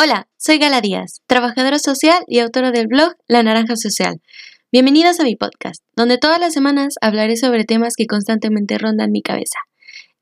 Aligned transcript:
Hola, 0.00 0.28
soy 0.36 0.58
Gala 0.58 0.80
Díaz, 0.80 1.22
trabajadora 1.26 1.80
social 1.80 2.22
y 2.28 2.38
autora 2.38 2.70
del 2.70 2.86
blog 2.86 3.16
La 3.26 3.42
Naranja 3.42 3.74
Social. 3.74 4.22
Bienvenidos 4.70 5.18
a 5.18 5.24
mi 5.24 5.34
podcast, 5.34 5.82
donde 5.96 6.18
todas 6.18 6.38
las 6.38 6.52
semanas 6.52 6.94
hablaré 7.00 7.36
sobre 7.36 7.64
temas 7.64 7.94
que 7.96 8.06
constantemente 8.06 8.78
rondan 8.78 9.10
mi 9.10 9.22
cabeza. 9.22 9.58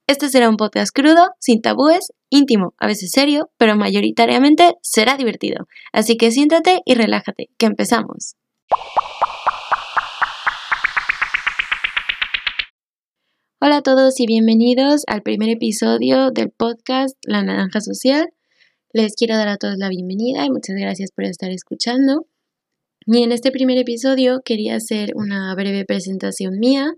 Este 0.07 0.31
será 0.31 0.49
un 0.49 0.57
podcast 0.57 0.95
crudo, 0.95 1.29
sin 1.41 1.61
tabúes, 1.61 2.11
íntimo, 2.31 2.73
a 2.79 2.87
veces 2.87 3.11
serio, 3.11 3.51
pero 3.59 3.77
mayoritariamente 3.77 4.77
será 4.81 5.19
divertido. 5.19 5.67
Así 5.93 6.17
que 6.17 6.31
siéntate 6.31 6.81
y 6.87 6.95
relájate, 6.95 7.51
que 7.59 7.67
empezamos. 7.67 8.37
Hola 13.61 13.77
a 13.77 13.83
todos 13.83 14.19
y 14.21 14.27
bienvenidos 14.27 15.03
al 15.07 15.21
primer 15.21 15.51
episodio 15.51 16.31
del 16.31 16.51
podcast 16.51 17.15
La 17.27 17.43
Naranja 17.43 17.83
Social. 17.83 18.31
Les 18.97 19.15
quiero 19.15 19.37
dar 19.37 19.49
a 19.49 19.59
todos 19.59 19.77
la 19.77 19.91
bienvenida 19.91 20.47
y 20.47 20.51
muchas 20.51 20.75
gracias 20.75 21.11
por 21.15 21.25
estar 21.25 21.51
escuchando. 21.51 22.27
Y 23.05 23.25
en 23.25 23.31
este 23.31 23.53
primer 23.53 23.77
episodio 23.77 24.41
quería 24.43 24.77
hacer 24.77 25.13
una 25.15 25.55
breve 25.55 25.85
presentación 25.85 26.59
mía 26.59 26.95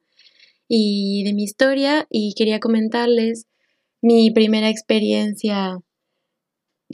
y 0.68 1.24
de 1.24 1.34
mi 1.34 1.42
historia 1.42 2.06
y 2.08 2.34
quería 2.36 2.60
comentarles 2.60 3.46
mi 4.00 4.30
primera 4.30 4.68
experiencia 4.68 5.78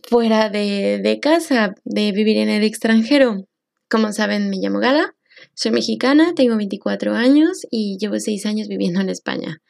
fuera 0.05 0.49
de, 0.49 1.19
casa, 1.21 1.75
de 1.85 2.13
vivir 2.13 2.39
en 2.39 2.49
el 2.49 2.65
extranjero. 2.65 3.47
Como 3.91 4.11
saben, 4.11 4.49
me 4.49 4.57
llamo 4.57 4.79
Gala, 4.79 5.15
soy 5.53 5.73
mexicana, 5.73 6.33
tengo 6.35 6.57
24 6.57 7.13
años 7.13 7.67
y 7.71 7.99
llevo 8.01 8.19
6 8.19 8.47
años 8.47 8.69
viviendo 8.69 9.03
en 9.03 9.11
España. 9.11 9.61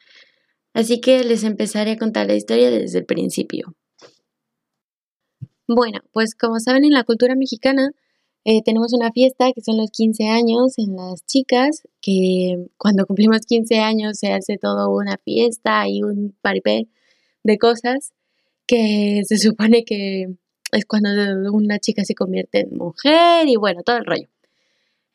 Así 0.73 1.01
que 1.01 1.25
les 1.25 1.43
empezaré 1.43 1.91
a 1.91 1.97
contar 1.97 2.25
la 2.25 2.35
historia 2.35 2.71
desde 2.71 2.99
el 2.99 3.05
principio. 3.05 3.75
Bueno, 5.67 5.99
pues 6.11 6.35
como 6.35 6.59
saben 6.59 6.85
en 6.85 6.93
la 6.93 7.03
cultura 7.03 7.35
mexicana 7.35 7.91
eh, 8.45 8.61
tenemos 8.63 8.93
una 8.93 9.11
fiesta 9.11 9.51
que 9.53 9.61
son 9.61 9.77
los 9.77 9.89
15 9.89 10.27
años 10.27 10.77
en 10.77 10.95
las 10.95 11.25
chicas, 11.25 11.81
que 12.01 12.67
cuando 12.77 13.07
cumplimos 13.07 13.41
15 13.47 13.79
años 13.79 14.19
se 14.19 14.31
hace 14.31 14.57
todo 14.59 14.91
una 14.91 15.17
fiesta 15.17 15.87
y 15.89 16.03
un 16.03 16.35
paripé 16.41 16.87
de 17.43 17.57
cosas 17.57 18.13
que 18.67 19.23
se 19.25 19.37
supone 19.39 19.83
que 19.85 20.27
es 20.71 20.85
cuando 20.85 21.09
una 21.53 21.79
chica 21.79 22.03
se 22.05 22.15
convierte 22.15 22.61
en 22.61 22.77
mujer 22.77 23.47
y 23.47 23.55
bueno, 23.57 23.81
todo 23.83 23.97
el 23.97 24.05
rollo. 24.05 24.29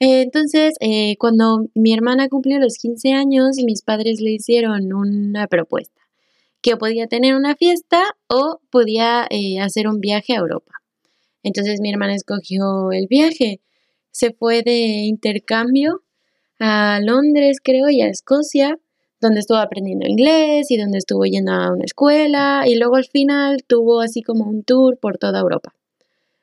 entonces, 0.01 0.75
eh, 0.81 1.17
cuando 1.19 1.67
mi 1.75 1.93
hermana 1.95 2.29
cumplió 2.29 2.59
los 2.61 2.79
15 2.79 3.13
años, 3.13 3.57
mis 3.65 3.83
padres 3.83 4.21
le 4.21 4.33
hicieron 4.33 4.93
una 4.95 5.47
propuesta 5.49 6.00
que 6.63 6.77
podía 6.77 7.07
tener 7.07 7.35
una 7.35 7.57
fiesta 7.57 8.03
o 8.29 8.61
podía 8.71 9.27
eh, 9.31 9.61
hacer 9.61 9.89
un 9.89 10.01
viaje 10.01 10.35
a 10.35 10.41
Europa. 10.41 10.73
Entonces 11.43 11.81
mi 11.81 11.91
hermana 11.91 12.15
escogió 12.15 12.93
el 12.93 13.07
viaje. 13.09 13.61
Se 14.11 14.33
fue 14.33 14.63
de 14.63 15.05
intercambio 15.07 16.03
a 16.59 17.01
Londres, 17.03 17.59
creo, 17.63 17.89
y 17.89 18.03
a 18.03 18.09
Escocia, 18.09 18.77
donde 19.21 19.41
estuvo 19.41 19.59
aprendiendo 19.59 20.07
inglés 20.07 20.71
y 20.71 20.77
donde 20.77 20.99
estuvo 20.99 21.25
yendo 21.25 21.53
a 21.53 21.73
una 21.73 21.85
escuela 21.85 22.65
y 22.67 22.77
luego 22.77 22.97
al 22.97 23.05
final 23.05 23.59
tuvo 23.67 24.01
así 24.01 24.23
como 24.23 24.45
un 24.45 24.63
tour 24.65 24.99
por 24.99 25.19
toda 25.19 25.41
Europa. 25.41 25.75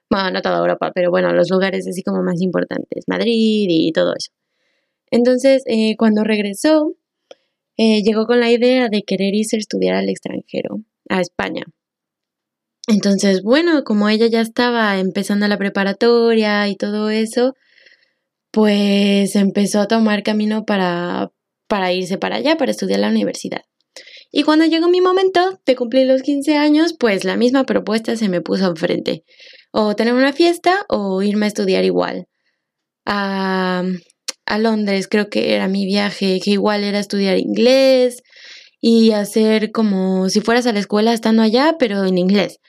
Bueno, 0.09 0.31
no 0.31 0.41
toda 0.41 0.59
Europa, 0.59 0.91
pero 0.93 1.11
bueno, 1.11 1.33
los 1.33 1.49
lugares 1.49 1.88
así 1.88 2.01
como 2.01 2.23
más 2.23 2.41
importantes, 2.41 3.03
Madrid 3.07 3.67
y 3.69 3.91
todo 3.91 4.13
eso. 4.17 4.31
Entonces, 5.11 5.63
eh, 5.67 5.95
cuando 5.97 6.23
regresó, 6.23 6.94
eh, 7.77 8.01
llegó 8.03 8.25
con 8.25 8.39
la 8.39 8.51
idea 8.51 8.89
de 8.89 9.03
querer 9.03 9.35
irse 9.35 9.55
a 9.55 9.59
estudiar 9.59 9.95
al 9.95 10.09
extranjero, 10.09 10.81
a 11.09 11.21
España. 11.21 11.63
Entonces, 12.88 13.43
bueno, 13.43 13.83
como 13.83 14.09
ella 14.09 14.27
ya 14.27 14.41
estaba 14.41 14.97
empezando 14.99 15.47
la 15.47 15.57
preparatoria 15.57 16.67
y 16.69 16.75
todo 16.75 17.09
eso, 17.09 17.53
pues 18.51 19.35
empezó 19.35 19.81
a 19.81 19.88
tomar 19.88 20.23
camino 20.23 20.65
para, 20.65 21.31
para 21.67 21.91
irse 21.93 22.17
para 22.17 22.38
allá, 22.38 22.57
para 22.57 22.71
estudiar 22.71 22.99
la 22.99 23.09
universidad. 23.09 23.61
Y 24.31 24.44
cuando 24.44 24.65
llegó 24.65 24.88
mi 24.88 25.01
momento 25.01 25.59
de 25.65 25.75
cumplir 25.75 26.07
los 26.07 26.21
15 26.21 26.57
años, 26.57 26.95
pues 26.97 27.23
la 27.23 27.38
misma 27.38 27.65
propuesta 27.65 28.15
se 28.15 28.29
me 28.29 28.41
puso 28.41 28.67
enfrente. 28.67 29.23
O 29.71 29.95
tener 29.95 30.13
una 30.13 30.33
fiesta 30.33 30.85
o 30.89 31.21
irme 31.21 31.45
a 31.45 31.49
estudiar 31.49 31.83
igual. 31.85 32.27
A, 33.05 33.83
a 34.47 34.58
Londres, 34.58 35.08
creo 35.08 35.30
que 35.30 35.53
era 35.53 35.68
mi 35.68 35.85
viaje, 35.85 36.40
que 36.44 36.52
igual 36.52 36.84
era 36.84 37.00
estudiar 37.00 37.38
inglés 37.38 38.24
y 38.81 39.12
hacer 39.12 39.72
como 39.72 40.30
si 40.30 40.41
fueras 40.41 40.66
a 40.66 40.74
la 40.74 40.80
escuela 40.80 41.13
estando 41.13 41.44
allá, 41.44 41.75
pero 41.78 42.06
en 42.06 42.18
inglés, 42.18 42.59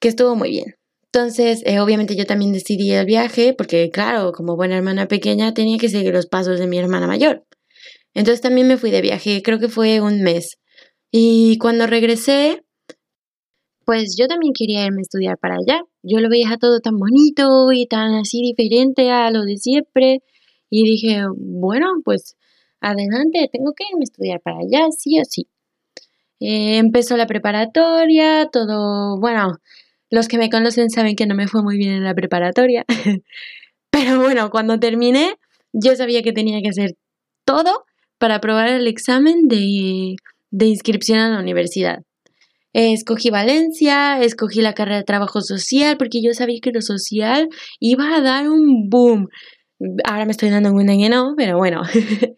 que 0.00 0.08
estuvo 0.08 0.36
muy 0.36 0.50
bien. 0.50 0.74
Entonces, 1.12 1.62
eh, 1.66 1.80
obviamente 1.80 2.14
yo 2.14 2.24
también 2.24 2.52
decidí 2.52 2.92
el 2.92 3.06
viaje 3.06 3.52
porque, 3.52 3.90
claro, 3.90 4.32
como 4.32 4.54
buena 4.56 4.76
hermana 4.76 5.08
pequeña 5.08 5.54
tenía 5.54 5.78
que 5.78 5.88
seguir 5.88 6.12
los 6.12 6.26
pasos 6.26 6.60
de 6.60 6.68
mi 6.68 6.78
hermana 6.78 7.08
mayor. 7.08 7.44
Entonces 8.14 8.40
también 8.40 8.68
me 8.68 8.76
fui 8.76 8.90
de 8.90 9.00
viaje, 9.00 9.42
creo 9.42 9.58
que 9.58 9.68
fue 9.68 10.00
un 10.00 10.22
mes. 10.22 10.58
Y 11.10 11.58
cuando 11.58 11.86
regresé, 11.86 12.62
pues 13.84 14.14
yo 14.16 14.28
también 14.28 14.52
quería 14.56 14.86
irme 14.86 15.00
a 15.00 15.02
estudiar 15.02 15.38
para 15.38 15.56
allá. 15.56 15.82
Yo 16.02 16.20
lo 16.20 16.28
veía 16.28 16.56
todo 16.60 16.80
tan 16.80 16.96
bonito 16.96 17.72
y 17.72 17.86
tan 17.86 18.14
así 18.14 18.40
diferente 18.42 19.10
a 19.10 19.30
lo 19.30 19.42
de 19.42 19.56
siempre. 19.56 20.22
Y 20.70 20.84
dije, 20.84 21.24
bueno, 21.36 21.88
pues 22.04 22.36
adelante, 22.80 23.48
tengo 23.52 23.72
que 23.74 23.84
irme 23.90 24.02
a 24.02 24.04
estudiar 24.04 24.40
para 24.40 24.58
allá, 24.58 24.90
sí 24.96 25.18
o 25.20 25.24
sí. 25.24 25.48
Eh, 26.40 26.78
empezó 26.78 27.16
la 27.16 27.26
preparatoria, 27.26 28.48
todo, 28.50 29.20
bueno, 29.20 29.58
los 30.10 30.26
que 30.28 30.38
me 30.38 30.48
conocen 30.48 30.88
saben 30.90 31.16
que 31.16 31.26
no 31.26 31.34
me 31.34 31.48
fue 31.48 31.62
muy 31.62 31.76
bien 31.76 31.92
en 31.92 32.04
la 32.04 32.14
preparatoria, 32.14 32.84
pero 33.90 34.20
bueno, 34.20 34.50
cuando 34.50 34.80
terminé, 34.80 35.34
yo 35.72 35.94
sabía 35.96 36.22
que 36.22 36.32
tenía 36.32 36.62
que 36.62 36.70
hacer 36.70 36.96
todo 37.44 37.84
para 38.18 38.36
aprobar 38.36 38.68
el 38.68 38.86
examen 38.86 39.48
de, 39.48 40.16
de 40.50 40.66
inscripción 40.66 41.18
a 41.18 41.28
la 41.30 41.40
universidad. 41.40 41.98
escogí 42.72 43.30
Valencia, 43.30 44.22
escogí 44.22 44.62
la 44.62 44.74
carrera 44.74 44.98
de 44.98 45.04
trabajo 45.04 45.40
social 45.42 45.96
porque 45.98 46.22
yo 46.22 46.32
sabía 46.34 46.60
que 46.62 46.72
lo 46.72 46.80
social 46.80 47.48
iba 47.80 48.16
a 48.16 48.20
dar 48.20 48.48
un 48.48 48.88
boom. 48.88 49.28
Ahora 50.04 50.24
me 50.26 50.32
estoy 50.32 50.50
dando 50.50 50.72
cuenta 50.72 50.96
que 50.96 51.08
no, 51.08 51.34
pero 51.36 51.56
bueno. 51.56 51.82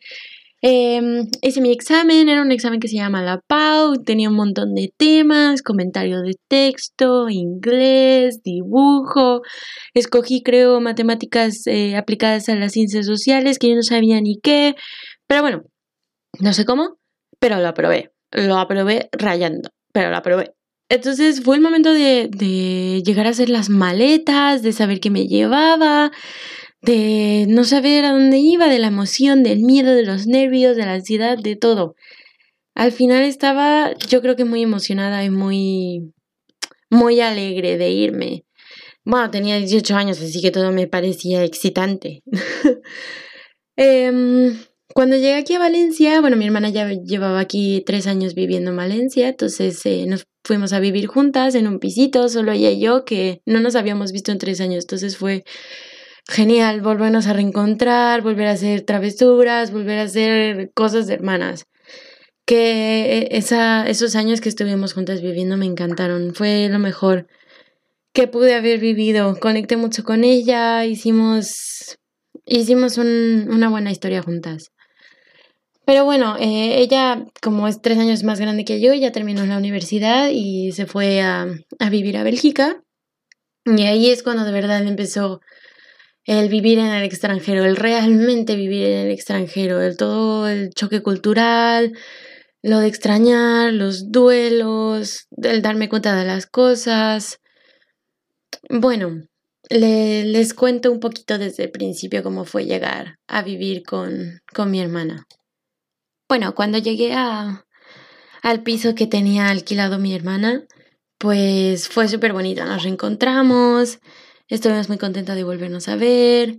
eh, 0.63 1.25
hice 1.43 1.61
mi 1.61 1.73
examen, 1.73 2.29
era 2.29 2.43
un 2.43 2.53
examen 2.53 2.79
que 2.79 2.89
se 2.89 2.97
llama 2.97 3.23
la 3.23 3.41
PAU, 3.41 4.03
tenía 4.05 4.29
un 4.29 4.37
montón 4.37 4.75
de 4.75 4.93
temas, 4.97 5.63
comentario 5.63 6.23
de 6.23 6.35
texto, 6.49 7.29
inglés, 7.29 8.43
dibujo. 8.43 9.43
Escogí, 9.95 10.43
creo, 10.43 10.81
matemáticas 10.81 11.67
eh, 11.67 11.97
aplicadas 11.97 12.49
a 12.49 12.55
las 12.55 12.73
ciencias 12.73 13.07
sociales, 13.07 13.59
que 13.59 13.71
yo 13.71 13.75
no 13.75 13.83
sabía 13.83 14.21
ni 14.21 14.39
qué. 14.41 14.77
Pero 15.27 15.43
bueno, 15.43 15.63
no 16.41 16.53
sé 16.53 16.65
cómo, 16.65 16.99
pero 17.41 17.59
lo 17.59 17.69
aprobé. 17.69 18.13
Lo 18.31 18.59
aprobé 18.59 19.09
rayando, 19.13 19.71
pero 19.93 20.11
lo 20.11 20.17
aprobé. 20.17 20.53
Entonces 20.89 21.43
fue 21.43 21.57
el 21.57 21.63
momento 21.63 21.93
de, 21.93 22.29
de 22.31 23.03
llegar 23.03 23.27
a 23.27 23.31
hacer 23.31 23.49
las 23.49 23.71
maletas, 23.71 24.63
de 24.63 24.73
saber 24.73 25.01
qué 25.01 25.11
me 25.11 25.27
llevaba, 25.27 26.13
de 26.83 27.47
no 27.49 27.65
saber 27.65 28.05
a 28.05 28.13
dónde 28.13 28.39
iba, 28.39 28.69
de 28.69 28.79
la 28.79 28.89
emoción, 28.89 29.43
del 29.43 29.63
miedo, 29.63 29.95
de 29.95 30.05
los 30.05 30.27
nervios, 30.27 30.77
de 30.77 30.85
la 30.85 30.95
ansiedad, 30.95 31.39
de 31.39 31.57
todo. 31.57 31.95
Al 32.75 32.93
final 32.93 33.23
estaba 33.23 33.93
yo 34.09 34.21
creo 34.23 34.37
que 34.37 34.45
muy 34.45 34.63
emocionada 34.63 35.25
y 35.25 35.31
muy 35.31 36.13
muy 36.91 37.21
alegre 37.21 37.79
de 37.79 37.91
irme. 37.91 38.45
Bueno, 39.05 39.31
tenía 39.31 39.57
18 39.57 39.97
años, 39.97 40.21
así 40.21 40.41
que 40.41 40.51
todo 40.51 40.73
me 40.73 40.87
parecía 40.87 41.45
excitante. 41.45 42.23
eh, 43.77 44.53
cuando 44.95 45.17
llegué 45.17 45.35
aquí 45.35 45.55
a 45.55 45.59
Valencia, 45.59 46.21
bueno, 46.21 46.37
mi 46.37 46.45
hermana 46.45 46.69
ya 46.69 46.91
llevaba 46.91 47.41
aquí 47.41 47.83
tres 47.87 48.07
años 48.07 48.35
viviendo 48.35 48.71
en 48.71 48.77
Valencia, 48.77 49.29
entonces 49.29 49.85
eh, 49.87 50.05
nos 50.07 50.25
fuimos 50.45 50.73
a 50.73 50.81
vivir 50.81 51.07
juntas 51.07 51.55
en 51.55 51.67
un 51.67 51.79
pisito, 51.79 52.29
solo 52.29 52.53
ella 52.53 52.71
y 52.71 52.81
yo, 52.81 53.05
que 53.05 53.41
no 53.47 53.61
nos 53.61 53.75
habíamos 53.75 54.13
visto 54.13 54.33
en 54.33 54.39
tres 54.39 54.61
años, 54.61 54.85
entonces 54.85 55.17
fue 55.17 55.45
genial 56.29 56.81
volvernos 56.81 57.27
a 57.27 57.33
reencontrar, 57.33 58.23
volver 58.23 58.49
a 58.49 58.53
hacer 58.53 58.83
travesuras, 58.83 59.73
volver 59.73 59.99
a 59.99 60.03
hacer 60.03 60.71
cosas 60.75 61.07
de 61.07 61.15
hermanas. 61.15 61.67
Que 62.45 63.19
eh, 63.19 63.29
esa, 63.33 63.87
esos 63.89 64.17
años 64.17 64.41
que 64.41 64.49
estuvimos 64.49 64.95
juntas 64.95 65.21
viviendo 65.23 65.57
me 65.57 65.67
encantaron, 65.67 66.35
fue 66.35 66.69
lo 66.69 66.79
mejor 66.79 67.27
que 68.13 68.29
pude 68.29 68.55
haber 68.55 68.79
vivido. 68.81 69.39
Conecté 69.41 69.77
mucho 69.77 70.05
con 70.05 70.25
ella, 70.25 70.85
hicimos, 70.85 71.99
hicimos 72.45 72.99
un, 72.99 73.49
una 73.51 73.69
buena 73.69 73.91
historia 73.91 74.23
juntas. 74.23 74.73
Pero 75.85 76.05
bueno, 76.05 76.37
eh, 76.39 76.79
ella, 76.79 77.27
como 77.41 77.67
es 77.67 77.81
tres 77.83 77.99
años 77.99 78.23
más 78.23 78.39
grande 78.39 78.65
que 78.65 78.81
yo, 78.81 78.95
ya 78.95 79.11
terminó 79.11 79.45
la 79.47 79.59
universidad 79.59 80.29
y 80.31 80.71
se 80.73 80.87
fue 80.87 81.21
a, 81.21 81.47
a 81.79 81.91
vivir 81.91 82.17
a 82.17 82.23
Bélgica. 82.23 82.83
Y 83.65 83.83
ahí 83.83 84.11
es 84.11 84.23
cuando 84.23 84.45
de 84.45 84.53
verdad 84.53 84.87
empezó 84.87 85.41
el 86.25 86.49
vivir 86.49 86.79
en 86.79 86.87
el 86.87 87.03
extranjero, 87.05 87.65
el 87.65 87.77
realmente 87.77 88.57
vivir 88.57 88.87
en 88.87 89.07
el 89.07 89.11
extranjero, 89.11 89.81
el 89.81 89.97
todo 89.97 90.49
el 90.49 90.71
choque 90.71 91.03
cultural, 91.03 91.93
lo 92.63 92.79
de 92.79 92.87
extrañar, 92.87 93.73
los 93.73 94.13
duelos, 94.13 95.27
el 95.43 95.63
darme 95.63 95.89
cuenta 95.89 96.15
de 96.15 96.25
las 96.25 96.47
cosas. 96.47 97.41
Bueno, 98.71 99.23
les 99.69 100.55
cuento 100.55 100.93
un 100.93 101.01
poquito 101.01 101.39
desde 101.39 101.65
el 101.65 101.71
principio 101.71 102.23
cómo 102.23 102.45
fue 102.45 102.67
llegar 102.67 103.19
a 103.27 103.43
vivir 103.43 103.83
con, 103.83 104.41
con 104.55 104.71
mi 104.71 104.81
hermana. 104.81 105.27
Bueno, 106.29 106.55
cuando 106.55 106.79
llegué 106.79 107.15
a, 107.15 107.67
al 108.43 108.63
piso 108.63 108.95
que 108.95 109.07
tenía 109.07 109.49
alquilado 109.49 109.99
mi 109.99 110.15
hermana, 110.15 110.65
pues 111.19 111.89
fue 111.89 112.09
súper 112.09 112.33
bonito. 112.33 112.65
Nos 112.65 112.85
reencontramos, 112.85 113.99
estuvimos 114.55 114.89
muy 114.89 114.99
contentos 114.99 115.35
de 115.35 115.45
volvernos 115.45 115.89
a 115.89 115.97
ver. 115.97 116.59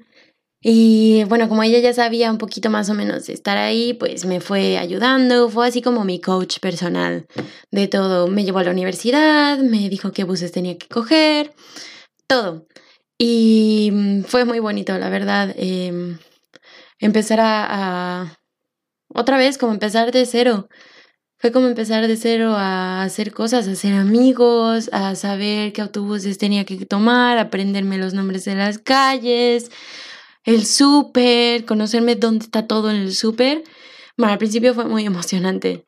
Y 0.61 1.25
bueno, 1.25 1.49
como 1.49 1.61
ella 1.63 1.79
ya 1.79 1.93
sabía 1.93 2.31
un 2.31 2.37
poquito 2.37 2.69
más 2.69 2.89
o 2.89 2.93
menos 2.93 3.27
estar 3.27 3.57
ahí, 3.57 3.93
pues 3.93 4.25
me 4.25 4.39
fue 4.39 4.77
ayudando, 4.77 5.49
fue 5.49 5.67
así 5.67 5.81
como 5.81 6.05
mi 6.05 6.21
coach 6.21 6.59
personal 6.59 7.27
de 7.71 7.87
todo. 7.87 8.27
Me 8.27 8.45
llevó 8.45 8.59
a 8.59 8.63
la 8.63 8.71
universidad, 8.71 9.57
me 9.59 9.89
dijo 9.89 10.11
qué 10.11 10.23
buses 10.23 10.53
tenía 10.53 10.77
que 10.77 10.87
coger, 10.87 11.53
todo. 12.27 12.65
Y 13.17 13.89
mm, 13.93 14.23
fue 14.23 14.45
muy 14.45 14.59
bonito, 14.59 14.97
la 14.97 15.09
verdad, 15.09 15.53
em, 15.57 16.17
empezar 16.99 17.39
a, 17.41 18.39
otra 19.13 19.37
vez, 19.37 19.57
como 19.57 19.73
empezar 19.73 20.11
de 20.11 20.25
cero. 20.25 20.69
Fue 21.43 21.51
como 21.51 21.67
empezar 21.67 22.07
de 22.07 22.15
cero 22.15 22.53
a 22.55 23.03
hacer 23.03 23.33
cosas, 23.33 23.67
a 23.67 23.71
hacer 23.71 23.95
amigos, 23.95 24.89
a 24.93 25.13
saber 25.15 25.73
qué 25.73 25.81
autobuses 25.81 26.37
tenía 26.37 26.63
que 26.63 26.85
tomar, 26.85 27.37
aprenderme 27.37 27.97
los 27.97 28.13
nombres 28.13 28.45
de 28.45 28.55
las 28.55 28.77
calles, 28.77 29.69
el 30.45 30.65
súper, 30.65 31.65
conocerme 31.65 32.15
dónde 32.15 32.45
está 32.45 32.65
todo 32.65 32.89
en 32.89 32.95
el 32.95 33.13
súper. 33.13 33.65
Bueno, 34.15 34.31
al 34.31 34.39
principio 34.39 34.73
fue 34.73 34.85
muy 34.85 35.05
emocionante. 35.05 35.83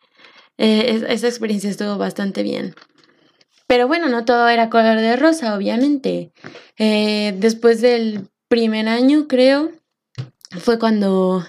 Eh, 0.57 1.05
esa 1.07 1.29
experiencia 1.29 1.69
estuvo 1.69 1.97
bastante 1.97 2.43
bien. 2.43 2.75
Pero 3.65 3.87
bueno, 3.87 4.09
no 4.09 4.25
todo 4.25 4.49
era 4.49 4.69
color 4.69 4.97
de 4.97 5.15
rosa, 5.15 5.55
obviamente. 5.55 6.33
Eh, 6.77 7.33
después 7.37 7.79
del 7.79 8.27
primer 8.49 8.89
año, 8.89 9.29
creo, 9.29 9.71
fue 10.59 10.79
cuando 10.79 11.45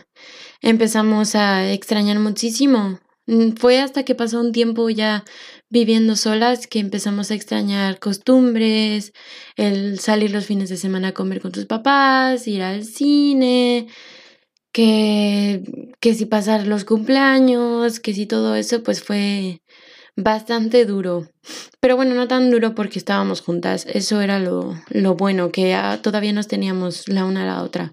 empezamos 0.61 1.35
a 1.35 1.73
extrañar 1.73 2.21
muchísimo. 2.21 3.01
Mm, 3.27 3.53
fue 3.57 3.81
hasta 3.81 4.05
que 4.05 4.15
pasó 4.15 4.41
un 4.41 4.53
tiempo 4.53 4.89
ya 4.91 5.25
viviendo 5.69 6.17
solas 6.17 6.67
que 6.67 6.79
empezamos 6.79 7.31
a 7.31 7.35
extrañar 7.35 7.99
costumbres, 7.99 9.13
el 9.57 9.99
salir 9.99 10.31
los 10.31 10.47
fines 10.47 10.69
de 10.69 10.77
semana 10.77 11.09
a 11.09 11.15
comer 11.15 11.41
con 11.41 11.53
tus 11.53 11.67
papás, 11.67 12.47
ir 12.47 12.63
al 12.63 12.85
cine, 12.85 13.89
que, 14.73 15.63
que 16.01 16.15
si 16.15 16.27
pasar 16.27 16.67
los 16.67 16.85
cumpleaños, 16.85 18.01
que 18.01 18.15
si 18.15 18.27
todo 18.27 18.55
eso, 18.57 18.83
pues 18.83 19.03
fue 19.03 19.63
bastante 20.17 20.85
duro. 20.87 21.29
Pero 21.81 21.97
bueno, 21.97 22.15
no 22.15 22.29
tan 22.29 22.51
duro 22.51 22.75
porque 22.75 22.99
estábamos 22.99 23.41
juntas. 23.43 23.87
Eso 23.93 24.21
era 24.21 24.39
lo, 24.39 24.75
lo 24.91 25.15
bueno, 25.17 25.51
que 25.53 25.77
todavía 26.03 26.33
nos 26.33 26.49
teníamos 26.49 27.09
la 27.09 27.25
una 27.25 27.43
a 27.45 27.47
la 27.47 27.63
otra. 27.63 27.93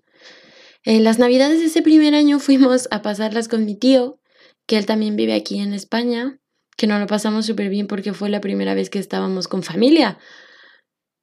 En 0.86 1.04
las 1.04 1.20
navidades 1.20 1.60
de 1.60 1.68
ese 1.68 1.82
primer 1.82 2.16
año 2.16 2.40
fuimos 2.40 2.88
a 2.92 3.02
pasarlas 3.02 3.48
con 3.48 3.66
mi 3.66 3.76
tío, 3.78 4.20
que 4.66 4.78
él 4.78 4.86
también 4.86 5.16
vive 5.16 5.34
aquí 5.34 5.60
en 5.60 5.74
España, 5.74 6.40
que 6.78 6.88
nos 6.88 7.00
lo 7.00 7.08
pasamos 7.08 7.46
súper 7.46 7.70
bien 7.70 7.88
porque 7.88 8.14
fue 8.14 8.30
la 8.30 8.42
primera 8.42 8.74
vez 8.74 8.90
que 8.90 9.00
estábamos 9.00 9.48
con 9.48 9.64
familia. 9.64 10.18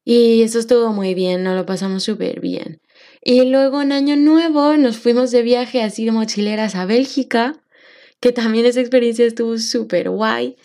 Y 0.05 0.43
eso 0.43 0.59
estuvo 0.59 0.93
muy 0.93 1.15
bien, 1.15 1.43
nos 1.43 1.57
lo 1.57 1.67
pasamos 1.67 2.05
súper 2.05 2.41
bien. 2.41 2.81
Y 3.23 3.45
luego 3.45 3.83
en 3.83 3.93
Año 3.93 4.17
Nuevo 4.17 4.77
nos 4.77 4.97
fuimos 4.99 5.31
de 5.31 5.43
viaje 5.43 5.83
así 5.83 6.05
de 6.05 6.13
mochileras 6.13 6.75
a 6.75 6.87
Bélgica, 6.87 7.63
que 8.21 8.33
también 8.33 8.67
esa 8.67 8.81
experiencia 8.81 9.27
estuvo 9.27 9.59
súper 9.59 10.11
guay, 10.11 10.57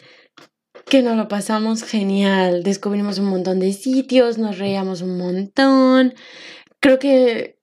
que 0.85 1.01
nos 1.01 1.17
lo 1.17 1.27
pasamos 1.27 1.83
genial. 1.83 2.63
Descubrimos 2.63 3.19
un 3.19 3.25
montón 3.25 3.59
de 3.59 3.73
sitios, 3.73 4.37
nos 4.37 4.57
reíamos 4.57 5.01
un 5.01 5.17
montón. 5.17 6.13
Creo 6.79 6.99
que 6.99 7.54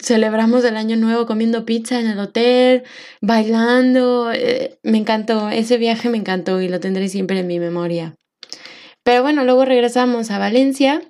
celebramos 0.00 0.64
el 0.64 0.76
año 0.76 0.96
nuevo 0.96 1.26
comiendo 1.26 1.64
pizza 1.64 2.00
en 2.00 2.06
el 2.06 2.18
hotel, 2.18 2.82
bailando. 3.20 4.32
Eh, 4.32 4.78
me 4.82 4.98
encantó, 4.98 5.48
ese 5.48 5.78
viaje 5.78 6.08
me 6.08 6.18
encantó 6.18 6.60
y 6.60 6.68
lo 6.68 6.80
tendré 6.80 7.08
siempre 7.08 7.38
en 7.40 7.46
mi 7.46 7.58
memoria. 7.58 8.14
Pero 9.02 9.22
bueno, 9.22 9.44
luego 9.44 9.64
regresamos 9.64 10.30
a 10.30 10.38
Valencia 10.38 11.02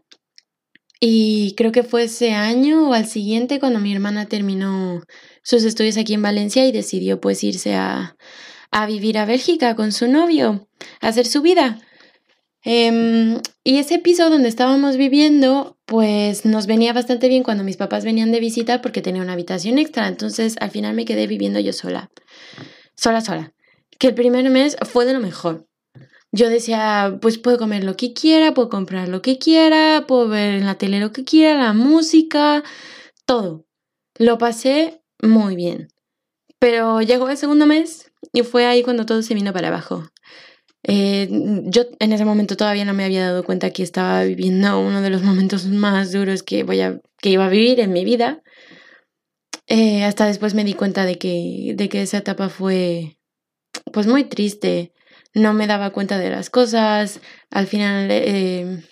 y 1.00 1.54
creo 1.56 1.72
que 1.72 1.82
fue 1.82 2.04
ese 2.04 2.32
año 2.32 2.88
o 2.88 2.92
al 2.92 3.06
siguiente 3.06 3.60
cuando 3.60 3.78
mi 3.78 3.92
hermana 3.92 4.26
terminó 4.26 5.02
sus 5.42 5.64
estudios 5.64 5.96
aquí 5.96 6.14
en 6.14 6.22
Valencia 6.22 6.66
y 6.66 6.72
decidió 6.72 7.20
pues 7.20 7.44
irse 7.44 7.74
a, 7.74 8.16
a 8.70 8.86
vivir 8.86 9.18
a 9.18 9.24
Bélgica 9.24 9.76
con 9.76 9.92
su 9.92 10.08
novio, 10.08 10.68
a 11.00 11.08
hacer 11.08 11.26
su 11.26 11.42
vida. 11.42 11.78
Em, 12.64 13.40
y 13.62 13.78
ese 13.78 13.98
piso 13.98 14.30
donde 14.30 14.48
estábamos 14.48 14.96
viviendo, 14.96 15.76
pues 15.84 16.46
nos 16.46 16.66
venía 16.66 16.94
bastante 16.94 17.28
bien 17.28 17.42
cuando 17.42 17.62
mis 17.62 17.76
papás 17.76 18.04
venían 18.04 18.32
de 18.32 18.40
visita 18.40 18.80
porque 18.80 19.02
tenía 19.02 19.22
una 19.22 19.34
habitación 19.34 19.78
extra. 19.78 20.08
Entonces 20.08 20.56
al 20.60 20.70
final 20.70 20.94
me 20.94 21.04
quedé 21.04 21.26
viviendo 21.26 21.60
yo 21.60 21.72
sola. 21.74 22.10
Sola, 22.96 23.20
sola. 23.20 23.52
Que 23.98 24.08
el 24.08 24.14
primer 24.14 24.48
mes 24.50 24.76
fue 24.82 25.04
de 25.04 25.12
lo 25.12 25.20
mejor. 25.20 25.68
Yo 26.32 26.48
decía, 26.48 27.18
pues 27.20 27.38
puedo 27.38 27.58
comer 27.58 27.84
lo 27.84 27.96
que 27.96 28.12
quiera, 28.12 28.54
puedo 28.54 28.68
comprar 28.68 29.08
lo 29.08 29.22
que 29.22 29.38
quiera, 29.38 30.04
puedo 30.08 30.26
ver 30.28 30.54
en 30.54 30.66
la 30.66 30.74
tele 30.76 30.98
lo 30.98 31.12
que 31.12 31.24
quiera, 31.24 31.62
la 31.62 31.74
música, 31.74 32.64
todo. 33.24 33.66
Lo 34.18 34.38
pasé 34.38 35.02
muy 35.22 35.54
bien. 35.54 35.88
Pero 36.58 37.02
llegó 37.02 37.28
el 37.28 37.36
segundo 37.36 37.66
mes 37.66 38.10
y 38.32 38.42
fue 38.42 38.66
ahí 38.66 38.82
cuando 38.82 39.06
todo 39.06 39.22
se 39.22 39.34
vino 39.34 39.52
para 39.52 39.68
abajo. 39.68 40.08
Eh, 40.86 41.28
yo 41.64 41.84
en 41.98 42.12
ese 42.12 42.26
momento 42.26 42.56
todavía 42.56 42.84
no 42.84 42.92
me 42.92 43.04
había 43.04 43.24
dado 43.24 43.42
cuenta 43.42 43.70
que 43.70 43.82
estaba 43.82 44.22
viviendo 44.22 44.78
uno 44.78 45.00
de 45.00 45.10
los 45.10 45.22
momentos 45.22 45.66
más 45.66 46.12
duros 46.12 46.42
que, 46.42 46.62
voy 46.62 46.80
a, 46.82 47.00
que 47.18 47.30
iba 47.30 47.46
a 47.46 47.48
vivir 47.48 47.80
en 47.80 47.92
mi 47.92 48.04
vida. 48.04 48.42
Eh, 49.66 50.04
hasta 50.04 50.26
después 50.26 50.54
me 50.54 50.64
di 50.64 50.74
cuenta 50.74 51.06
de 51.06 51.16
que, 51.16 51.72
de 51.74 51.88
que 51.88 52.02
esa 52.02 52.18
etapa 52.18 52.50
fue 52.50 53.16
pues 53.92 54.06
muy 54.06 54.24
triste. 54.24 54.92
No 55.32 55.54
me 55.54 55.66
daba 55.66 55.90
cuenta 55.90 56.18
de 56.18 56.30
las 56.30 56.50
cosas. 56.50 57.20
Al 57.50 57.66
final 57.66 58.08
eh, 58.10 58.84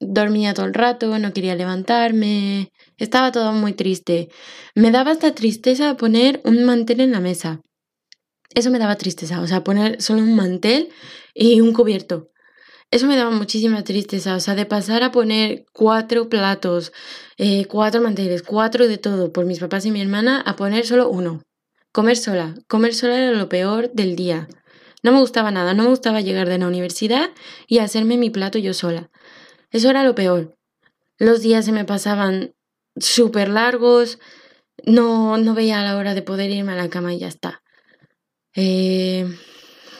dormía 0.00 0.54
todo 0.54 0.66
el 0.66 0.74
rato, 0.74 1.18
no 1.18 1.32
quería 1.32 1.54
levantarme. 1.54 2.70
Estaba 2.98 3.32
todo 3.32 3.52
muy 3.52 3.72
triste. 3.72 4.28
Me 4.74 4.90
daba 4.90 5.12
hasta 5.12 5.34
tristeza 5.34 5.96
poner 5.96 6.42
un 6.44 6.64
mantel 6.64 7.00
en 7.00 7.12
la 7.12 7.20
mesa. 7.20 7.60
Eso 8.58 8.72
me 8.72 8.80
daba 8.80 8.96
tristeza, 8.96 9.40
o 9.40 9.46
sea, 9.46 9.62
poner 9.62 10.02
solo 10.02 10.20
un 10.20 10.34
mantel 10.34 10.88
y 11.32 11.60
un 11.60 11.72
cubierto. 11.72 12.32
Eso 12.90 13.06
me 13.06 13.16
daba 13.16 13.30
muchísima 13.30 13.84
tristeza, 13.84 14.34
o 14.34 14.40
sea, 14.40 14.56
de 14.56 14.66
pasar 14.66 15.04
a 15.04 15.12
poner 15.12 15.64
cuatro 15.72 16.28
platos, 16.28 16.92
eh, 17.36 17.66
cuatro 17.66 18.02
manteles, 18.02 18.42
cuatro 18.42 18.88
de 18.88 18.98
todo 18.98 19.32
por 19.32 19.44
mis 19.44 19.60
papás 19.60 19.86
y 19.86 19.92
mi 19.92 20.00
hermana, 20.00 20.40
a 20.40 20.56
poner 20.56 20.84
solo 20.86 21.08
uno. 21.08 21.44
Comer 21.92 22.16
sola. 22.16 22.56
Comer 22.66 22.96
sola 22.96 23.16
era 23.16 23.30
lo 23.30 23.48
peor 23.48 23.92
del 23.92 24.16
día. 24.16 24.48
No 25.04 25.12
me 25.12 25.20
gustaba 25.20 25.52
nada, 25.52 25.72
no 25.72 25.84
me 25.84 25.90
gustaba 25.90 26.20
llegar 26.20 26.48
de 26.48 26.58
la 26.58 26.66
universidad 26.66 27.30
y 27.68 27.78
hacerme 27.78 28.16
mi 28.16 28.30
plato 28.30 28.58
yo 28.58 28.74
sola. 28.74 29.08
Eso 29.70 29.88
era 29.88 30.02
lo 30.02 30.16
peor. 30.16 30.56
Los 31.16 31.42
días 31.42 31.64
se 31.64 31.70
me 31.70 31.84
pasaban 31.84 32.56
súper 32.96 33.50
largos, 33.50 34.18
no, 34.84 35.38
no 35.38 35.54
veía 35.54 35.80
la 35.84 35.96
hora 35.96 36.14
de 36.14 36.22
poder 36.22 36.50
irme 36.50 36.72
a 36.72 36.76
la 36.76 36.88
cama 36.88 37.14
y 37.14 37.20
ya 37.20 37.28
está. 37.28 37.62
Eh, 38.54 39.26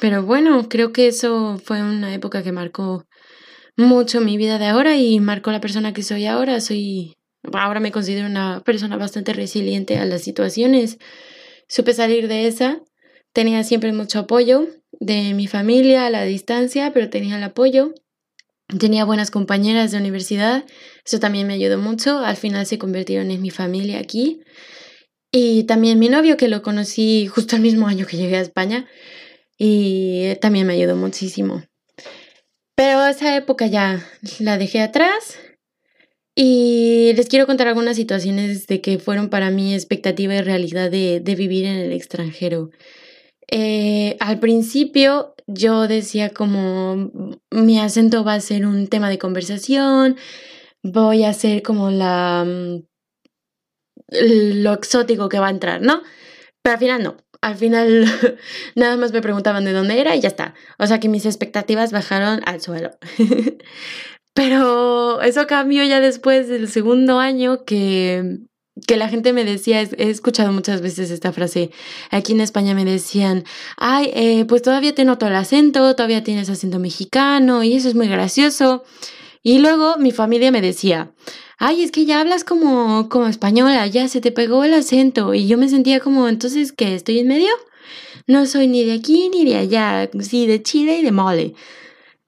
pero 0.00 0.23
bueno, 0.25 0.69
creo 0.69 0.93
que 0.93 1.09
eso 1.09 1.59
fue 1.62 1.83
una 1.83 2.14
época 2.14 2.43
que 2.43 2.52
marcó 2.52 3.07
mucho 3.76 4.21
mi 4.21 4.37
vida 4.37 4.59
de 4.59 4.67
ahora 4.67 4.97
y 4.97 5.21
marcó 5.21 5.52
la 5.52 5.61
persona 5.61 5.93
que 5.93 6.02
soy 6.02 6.26
ahora. 6.26 6.61
Soy 6.61 7.14
ahora 7.52 7.81
me 7.81 7.93
considero 7.93 8.26
una 8.26 8.62
persona 8.64 8.97
bastante 8.97 9.33
resiliente 9.33 9.99
a 9.99 10.05
las 10.05 10.23
situaciones. 10.23 10.99
Supe 11.69 11.95
salir 11.95 12.28
de 12.28 12.47
esa. 12.47 12.81
Tenía 13.33 13.62
siempre 13.64 13.93
mucho 13.93 14.21
apoyo 14.21 14.67
de 14.93 15.35
mi 15.35 15.47
familia 15.47 16.07
a 16.07 16.11
la 16.11 16.25
distancia, 16.25 16.93
pero 16.93 17.11
tenía 17.11 17.37
el 17.37 17.43
apoyo. 17.43 17.95
Tenía 18.78 19.05
buenas 19.05 19.31
compañeras 19.31 19.93
de 19.93 19.99
universidad, 19.99 20.67
eso 21.02 21.19
también 21.19 21.47
me 21.47 21.55
ayudó 21.55 21.78
mucho. 21.78 22.19
Al 22.19 22.37
final 22.37 22.67
se 22.67 22.76
convirtieron 22.76 23.31
en 23.31 23.40
mi 23.40 23.49
familia 23.49 23.99
aquí. 23.99 24.43
Y 25.30 25.64
también 25.64 25.99
mi 25.99 26.08
novio, 26.08 26.37
que 26.37 26.49
lo 26.49 26.62
conocí 26.62 27.26
justo 27.26 27.56
el 27.56 27.62
mismo 27.62 27.87
año 27.87 28.06
que 28.06 28.16
llegué 28.16 28.37
a 28.37 28.40
España, 28.40 28.87
y 29.58 30.35
también 30.37 30.66
me 30.66 30.75
ayudó 30.75 30.97
muchísimo. 30.97 31.64
Pero 32.76 33.04
esa 33.06 33.37
época 33.37 33.66
ya 33.66 34.06
la 34.38 34.56
dejé 34.56 34.80
atrás 34.80 35.37
y 36.40 37.12
les 37.16 37.28
quiero 37.28 37.47
contar 37.47 37.66
algunas 37.66 37.97
situaciones 37.97 38.68
de 38.68 38.80
que 38.80 39.00
fueron 39.00 39.28
para 39.28 39.50
mí 39.50 39.75
expectativa 39.75 40.37
y 40.37 40.40
realidad 40.40 40.88
de, 40.88 41.35
vivir 41.37 41.64
en 41.64 41.78
el 41.78 41.90
extranjero. 41.90 42.70
Eh, 43.50 44.16
al 44.20 44.38
principio 44.38 45.35
yo 45.49 45.88
decía 45.88 46.30
como 46.30 47.11
mi 47.50 47.80
acento 47.80 48.23
va 48.23 48.35
a 48.35 48.40
ser 48.40 48.66
un 48.66 48.87
tema 48.87 49.08
de 49.08 49.18
conversación, 49.18 50.16
voy 50.85 51.25
a 51.25 51.32
ser 51.32 51.62
como 51.62 51.90
la 51.90 52.44
mm, 52.47 52.88
lo 54.09 54.73
exótico 54.73 55.29
que 55.29 55.38
va 55.38 55.49
a 55.49 55.50
entrar, 55.50 55.81
¿no? 55.81 56.03
Pero 56.62 56.75
al 56.75 56.79
final 56.79 57.03
no. 57.03 57.17
Al 57.41 57.57
final 57.57 58.05
nada 58.75 58.97
más 58.97 59.12
me 59.12 59.23
preguntaban 59.23 59.65
de 59.65 59.73
dónde 59.73 60.00
era 60.00 60.17
y 60.17 60.21
ya 60.21 60.29
está. 60.29 60.55
O 60.79 60.87
sea 60.87 61.00
que 61.00 61.09
mis 61.09 61.27
expectativas 61.27 61.93
bajaron 61.93 62.41
al 62.47 62.61
suelo. 62.61 62.91
Pero 64.35 65.21
eso 65.23 65.47
cambió 65.47 65.85
ya 65.85 66.00
después 66.00 66.49
del 66.49 66.69
segundo 66.69 67.19
año 67.19 67.65
que, 67.65 68.38
que 68.87 68.97
la 68.97 69.09
gente 69.09 69.33
me 69.33 69.45
decía, 69.45 69.83
he 69.83 70.11
escuchado 70.11 70.53
muchas 70.53 70.81
veces 70.81 71.11
esta 71.11 71.33
frase, 71.33 71.71
aquí 72.11 72.35
en 72.35 72.41
España 72.41 72.75
me 72.75 72.85
decían, 72.85 73.45
ay, 73.77 74.11
eh, 74.15 74.45
pues 74.45 74.62
todavía 74.62 74.95
te 74.95 75.05
noto 75.05 75.27
el 75.27 75.35
acento, 75.35 75.95
todavía 75.97 76.23
tienes 76.23 76.49
acento 76.50 76.79
mexicano 76.79 77.65
y 77.65 77.75
eso 77.75 77.88
es 77.88 77.97
muy 77.97 78.07
gracioso. 78.07 78.85
Y 79.42 79.59
luego 79.59 79.97
mi 79.99 80.12
familia 80.12 80.50
me 80.50 80.61
decía, 80.61 81.12
ay, 81.59 81.83
es 81.83 81.90
que 81.90 82.04
ya 82.04 82.21
hablas 82.21 82.45
como, 82.45 83.09
como 83.09 83.26
española, 83.26 83.87
ya 83.87 84.09
se 84.09 84.21
te 84.21 84.33
pegó 84.33 84.64
el 84.64 84.75
acento. 84.75 85.35
Y 85.35 85.47
yo 85.47 85.59
me 85.59 85.68
sentía 85.68 86.00
como, 86.00 86.28
entonces, 86.28 86.73
¿qué? 86.73 86.95
¿Estoy 86.95 87.21
en 87.21 87.28
medio? 87.28 87.50
No 88.26 88.47
soy 88.47 88.68
ni 88.68 88.85
de 88.85 88.92
aquí 88.92 89.28
ni 89.30 89.45
de 89.45 89.57
allá, 89.57 90.11
sí, 90.21 90.47
de 90.47 90.62
Chile 90.62 90.99
y 90.99 91.02
de 91.02 91.12
mole. 91.12 91.54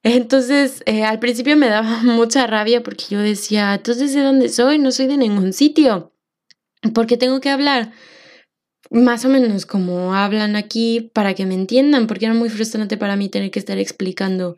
Entonces, 0.03 0.83
eh, 0.87 1.05
al 1.05 1.19
principio 1.19 1.57
me 1.57 1.69
daba 1.69 1.99
mucha 2.03 2.47
rabia 2.47 2.83
porque 2.83 3.05
yo 3.11 3.19
decía, 3.21 3.75
entonces, 3.75 4.15
¿de 4.15 4.23
dónde 4.23 4.49
soy? 4.49 4.79
No 4.79 4.93
soy 4.93 5.07
de 5.07 5.17
ningún 5.17 5.53
sitio. 5.53 6.13
Porque 6.95 7.19
tengo 7.19 7.41
que 7.41 7.51
hablar 7.51 7.93
más 8.91 9.25
o 9.25 9.29
menos 9.29 9.67
como 9.67 10.15
hablan 10.15 10.57
aquí 10.57 11.11
para 11.15 11.35
que 11.35 11.47
me 11.47 11.55
entiendan, 11.55 12.07
porque 12.07 12.25
era 12.25 12.35
muy 12.35 12.49
frustrante 12.49 12.97
para 12.97 13.17
mí 13.17 13.29
tener 13.29 13.51
que 13.51 13.61
estar 13.61 13.79
explicando 13.79 14.57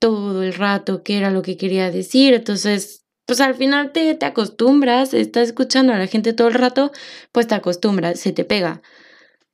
todo 0.00 0.42
el 0.42 0.54
rato 0.54 1.04
qué 1.04 1.18
era 1.18 1.30
lo 1.30 1.42
que 1.42 1.56
quería 1.56 1.92
decir. 1.92 2.34
Entonces, 2.34 3.04
pues 3.26 3.40
al 3.40 3.54
final 3.54 3.92
te, 3.92 4.12
te 4.16 4.26
acostumbras, 4.26 5.14
estás 5.14 5.48
escuchando 5.48 5.92
a 5.92 5.98
la 5.98 6.08
gente 6.08 6.32
todo 6.32 6.48
el 6.48 6.54
rato, 6.54 6.90
pues 7.30 7.46
te 7.46 7.54
acostumbras, 7.54 8.18
se 8.18 8.32
te 8.32 8.44
pega. 8.44 8.82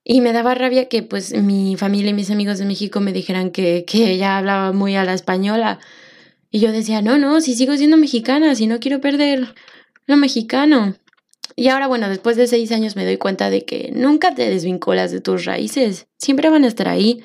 Y 0.02 0.22
me 0.22 0.32
daba 0.32 0.54
rabia 0.54 0.88
que 0.88 1.02
pues 1.02 1.34
mi 1.34 1.76
familia 1.76 2.12
y 2.12 2.14
mis 2.14 2.30
amigos 2.30 2.58
de 2.58 2.64
México 2.64 3.00
me 3.00 3.12
dijeran 3.12 3.50
que, 3.50 3.84
que 3.86 4.12
ella 4.12 4.38
hablaba 4.38 4.72
muy 4.72 4.96
a 4.96 5.04
la 5.04 5.12
española. 5.12 5.80
Y 6.50 6.60
yo 6.60 6.72
decía, 6.72 7.02
no, 7.02 7.18
no, 7.18 7.40
si 7.40 7.54
sigo 7.54 7.76
siendo 7.76 7.96
mexicana, 7.96 8.54
si 8.54 8.66
no 8.66 8.80
quiero 8.80 9.00
perder 9.00 9.54
lo 10.06 10.16
mexicano. 10.16 10.94
Y 11.56 11.68
ahora, 11.68 11.88
bueno, 11.88 12.08
después 12.08 12.36
de 12.36 12.46
seis 12.46 12.70
años 12.70 12.96
me 12.96 13.04
doy 13.04 13.16
cuenta 13.16 13.50
de 13.50 13.64
que 13.64 13.90
nunca 13.94 14.34
te 14.34 14.48
desvinculas 14.48 15.10
de 15.10 15.20
tus 15.20 15.44
raíces, 15.44 16.06
siempre 16.18 16.50
van 16.50 16.64
a 16.64 16.68
estar 16.68 16.86
ahí 16.86 17.22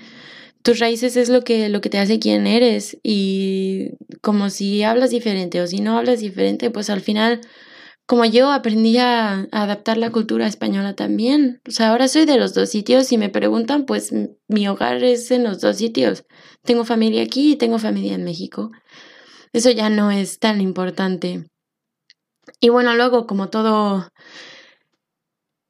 tus 0.63 0.79
raíces 0.79 1.17
es 1.17 1.29
lo 1.29 1.43
que, 1.43 1.69
lo 1.69 1.81
que 1.81 1.89
te 1.89 1.99
hace 1.99 2.19
quien 2.19 2.47
eres 2.47 2.97
y 3.03 3.91
como 4.21 4.49
si 4.49 4.83
hablas 4.83 5.09
diferente 5.09 5.61
o 5.61 5.67
si 5.67 5.81
no 5.81 5.97
hablas 5.97 6.19
diferente, 6.19 6.69
pues 6.71 6.89
al 6.89 7.01
final, 7.01 7.41
como 8.05 8.25
yo 8.25 8.51
aprendí 8.51 8.97
a, 8.97 9.47
adaptar 9.51 9.97
la 9.97 10.11
cultura 10.11 10.47
española 10.47 10.95
también. 10.95 11.61
O 11.67 11.71
sea, 11.71 11.89
ahora 11.89 12.07
soy 12.07 12.25
de 12.25 12.37
los 12.37 12.53
dos 12.53 12.69
sitios 12.69 13.11
y 13.11 13.17
me 13.17 13.29
preguntan, 13.29 13.85
pues 13.85 14.13
mi 14.47 14.67
hogar 14.67 15.03
es 15.03 15.31
en 15.31 15.43
los 15.43 15.61
dos 15.61 15.77
sitios. 15.77 16.25
Tengo 16.63 16.85
familia 16.85 17.23
aquí 17.23 17.53
y 17.53 17.55
tengo 17.55 17.79
familia 17.79 18.15
en 18.15 18.23
México. 18.23 18.71
Eso 19.53 19.71
ya 19.71 19.89
no 19.89 20.11
es 20.11 20.39
tan 20.39 20.61
importante. 20.61 21.45
Y 22.59 22.69
bueno, 22.69 22.95
luego 22.95 23.27
como 23.27 23.49
todo 23.49 24.07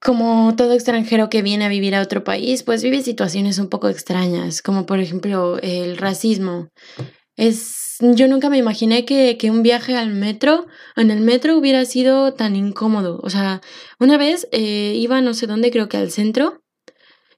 como 0.01 0.55
todo 0.55 0.73
extranjero 0.73 1.29
que 1.29 1.43
viene 1.43 1.65
a 1.65 1.69
vivir 1.69 1.95
a 1.95 2.01
otro 2.01 2.23
país, 2.23 2.63
pues 2.63 2.83
vive 2.83 3.03
situaciones 3.03 3.59
un 3.59 3.69
poco 3.69 3.87
extrañas, 3.87 4.61
como 4.61 4.85
por 4.85 4.99
ejemplo 4.99 5.59
el 5.61 5.97
racismo. 5.97 6.69
Es, 7.37 7.97
yo 7.99 8.27
nunca 8.27 8.49
me 8.49 8.57
imaginé 8.57 9.05
que, 9.05 9.37
que 9.37 9.51
un 9.51 9.61
viaje 9.61 9.95
al 9.95 10.13
metro, 10.13 10.65
en 10.95 11.11
el 11.11 11.21
metro 11.21 11.55
hubiera 11.57 11.85
sido 11.85 12.33
tan 12.33 12.55
incómodo. 12.55 13.19
O 13.23 13.29
sea, 13.29 13.61
una 13.99 14.17
vez 14.17 14.47
eh, 14.51 14.93
iba 14.95 15.21
no 15.21 15.35
sé 15.35 15.45
dónde, 15.45 15.71
creo 15.71 15.87
que 15.87 15.97
al 15.97 16.11
centro, 16.11 16.63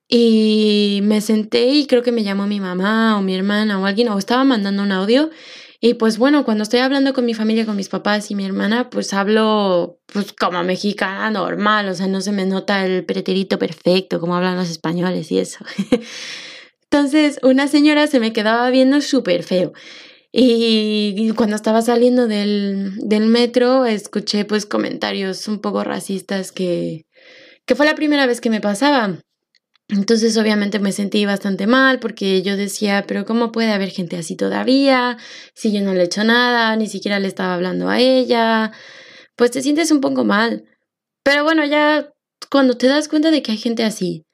y 0.08 1.02
me 1.04 1.22
senté 1.22 1.68
y 1.68 1.86
creo 1.86 2.02
que 2.02 2.12
me 2.12 2.24
llamó 2.24 2.48
mi 2.48 2.60
mamá 2.60 3.18
o 3.18 3.22
mi 3.22 3.36
hermana 3.36 3.80
o 3.80 3.86
alguien, 3.86 4.08
o 4.08 4.18
estaba 4.18 4.44
mandando 4.46 4.84
un 4.84 4.92
audio 4.92 5.32
y 5.86 5.96
pues 5.96 6.18
bueno, 6.18 6.46
cuando 6.46 6.64
estoy 6.64 6.80
hablando 6.80 7.12
con 7.12 7.26
mi 7.26 7.34
familia, 7.34 7.66
con 7.66 7.76
mis 7.76 7.90
papás 7.90 8.32
y 8.32 8.36
mi 8.36 8.46
hermana, 8.46 8.90
pues 8.90 9.14
hablo 9.14 10.00
pues 10.06 10.32
como 10.32 10.64
mexicana 10.64 11.30
normal, 11.30 11.90
o 11.90 11.94
sea, 11.94 12.08
no 12.08 12.22
se 12.22 12.32
me 12.32 12.46
nota 12.46 12.86
el 12.86 13.04
pretérito 13.04 13.60
perfecto 13.60 14.22
como 14.22 14.34
hablan 14.38 14.56
los 14.56 14.70
españoles 14.70 15.30
y 15.34 15.40
eso. 15.40 15.66
Entonces, 16.84 17.38
una 17.44 17.68
señora 17.68 18.08
se 18.08 18.22
me 18.22 18.32
quedaba 18.32 18.70
viendo 18.70 19.02
súper 19.02 19.44
feo. 19.44 19.74
Y 20.32 21.30
cuando 21.36 21.58
estaba 21.58 21.82
saliendo 21.82 22.28
del, 22.28 22.94
del 23.00 23.26
metro, 23.26 23.86
escuché 23.86 24.46
pues 24.46 24.66
comentarios 24.66 25.50
un 25.50 25.60
poco 25.60 25.84
racistas 25.84 26.54
que, 26.54 27.08
que 27.66 27.76
fue 27.76 27.86
la 27.86 27.96
primera 27.96 28.26
vez 28.26 28.40
que 28.40 28.50
me 28.50 28.62
pasaba. 28.62 29.20
Entonces 29.90 30.38
obviamente 30.38 30.80
me 30.80 30.92
sentí 30.92 31.26
bastante 31.26 31.68
mal 31.68 32.00
porque 32.00 32.42
yo 32.42 32.58
decía, 32.58 33.06
pero 33.08 33.26
¿cómo 33.26 33.52
puede 33.52 33.72
haber 33.72 33.90
gente 33.90 34.18
así 34.18 34.36
todavía? 34.36 35.18
Si 35.54 35.74
yo 35.74 35.82
no 35.82 35.94
le 35.94 36.02
he 36.02 36.06
hecho 36.06 36.24
nada, 36.24 36.76
ni 36.76 36.88
siquiera 36.88 37.20
le 37.20 37.28
estaba 37.28 37.54
hablando 37.54 37.90
a 37.90 38.00
ella, 38.00 38.72
pues 39.36 39.52
te 39.52 39.62
sientes 39.62 39.92
un 39.92 40.02
poco 40.02 40.24
mal. 40.24 40.64
Pero 41.24 41.44
bueno, 41.44 41.66
ya 41.66 42.12
cuando 42.50 42.78
te 42.78 42.88
das 42.88 43.08
cuenta 43.08 43.32
de 43.32 43.42
que 43.42 43.52
hay 43.52 43.58
gente 43.58 43.84
así, 43.84 44.26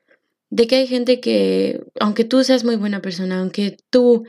de 0.49 0.67
que 0.67 0.77
hay 0.77 0.87
gente 0.87 1.19
que, 1.19 1.81
aunque 1.99 2.23
tú 2.23 2.43
seas 2.43 2.63
muy 2.63 2.75
buena 2.75 3.01
persona, 3.01 3.39
aunque 3.39 3.77
tú 3.89 4.25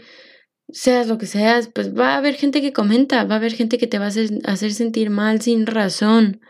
seas 0.69 1.07
lo 1.09 1.19
que 1.19 1.27
seas, 1.27 1.69
pues 1.73 1.95
va 1.97 2.15
a 2.15 2.19
haber 2.19 2.35
gente 2.35 2.61
que 2.61 2.73
comenta, 2.73 3.25
va 3.25 3.35
a 3.35 3.39
haber 3.39 3.53
gente 3.53 3.79
que 3.79 3.87
te 3.87 3.99
va 3.99 4.07
a 4.07 4.09
hacer, 4.09 4.31
hacer 4.45 4.73
sentir 4.73 5.11
mal 5.11 5.41
sin 5.41 5.67
razón. 5.67 6.41